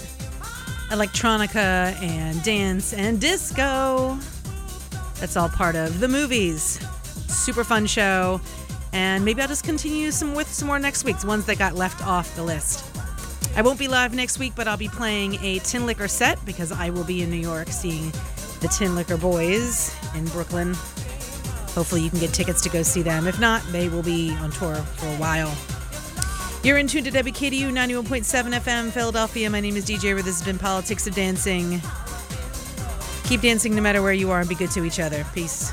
Electronica 0.90 2.00
and 2.00 2.40
dance 2.44 2.92
and 2.92 3.20
disco. 3.20 4.18
That's 5.18 5.36
all 5.36 5.48
part 5.48 5.74
of 5.74 5.98
the 5.98 6.06
movies. 6.06 6.78
Super 7.26 7.64
fun 7.64 7.86
show. 7.86 8.40
And 8.92 9.24
maybe 9.24 9.42
I'll 9.42 9.48
just 9.48 9.64
continue 9.64 10.12
some 10.12 10.36
with 10.36 10.46
some 10.46 10.68
more 10.68 10.78
next 10.78 11.02
week's 11.02 11.24
ones 11.24 11.44
that 11.46 11.58
got 11.58 11.74
left 11.74 12.06
off 12.06 12.36
the 12.36 12.44
list. 12.44 12.84
I 13.56 13.62
won't 13.62 13.80
be 13.80 13.88
live 13.88 14.14
next 14.14 14.38
week, 14.38 14.52
but 14.54 14.68
I'll 14.68 14.76
be 14.76 14.88
playing 14.88 15.42
a 15.42 15.58
Tin 15.60 15.86
Liquor 15.86 16.08
set 16.08 16.44
because 16.44 16.70
I 16.70 16.90
will 16.90 17.04
be 17.04 17.22
in 17.22 17.30
New 17.30 17.36
York 17.36 17.68
seeing 17.68 18.12
the 18.60 18.68
Tin 18.68 18.94
Liquor 18.94 19.16
Boys 19.16 19.92
in 20.14 20.24
Brooklyn. 20.26 20.76
Hopefully, 21.74 22.02
you 22.02 22.10
can 22.10 22.18
get 22.18 22.32
tickets 22.32 22.60
to 22.62 22.68
go 22.68 22.82
see 22.82 23.02
them. 23.02 23.26
If 23.26 23.40
not, 23.40 23.62
they 23.72 23.88
will 23.88 24.02
be 24.02 24.30
on 24.36 24.50
tour 24.50 24.74
for 24.74 25.06
a 25.06 25.16
while. 25.16 25.54
You're 26.62 26.78
in 26.78 26.86
tune 26.86 27.02
to 27.04 27.10
WKDU 27.10 27.72
91.7 27.72 28.60
FM 28.60 28.90
Philadelphia. 28.92 29.50
My 29.50 29.60
name 29.60 29.76
is 29.76 29.84
DJ 29.84 30.14
Roo 30.14 30.22
This 30.22 30.38
has 30.38 30.42
been 30.44 30.58
Politics 30.58 31.06
of 31.06 31.14
Dancing. 31.14 31.80
Keep 33.24 33.40
dancing 33.40 33.74
no 33.74 33.82
matter 33.82 34.02
where 34.02 34.12
you 34.12 34.30
are 34.30 34.40
and 34.40 34.48
be 34.48 34.54
good 34.54 34.70
to 34.72 34.84
each 34.84 35.00
other. 35.00 35.24
Peace. 35.34 35.71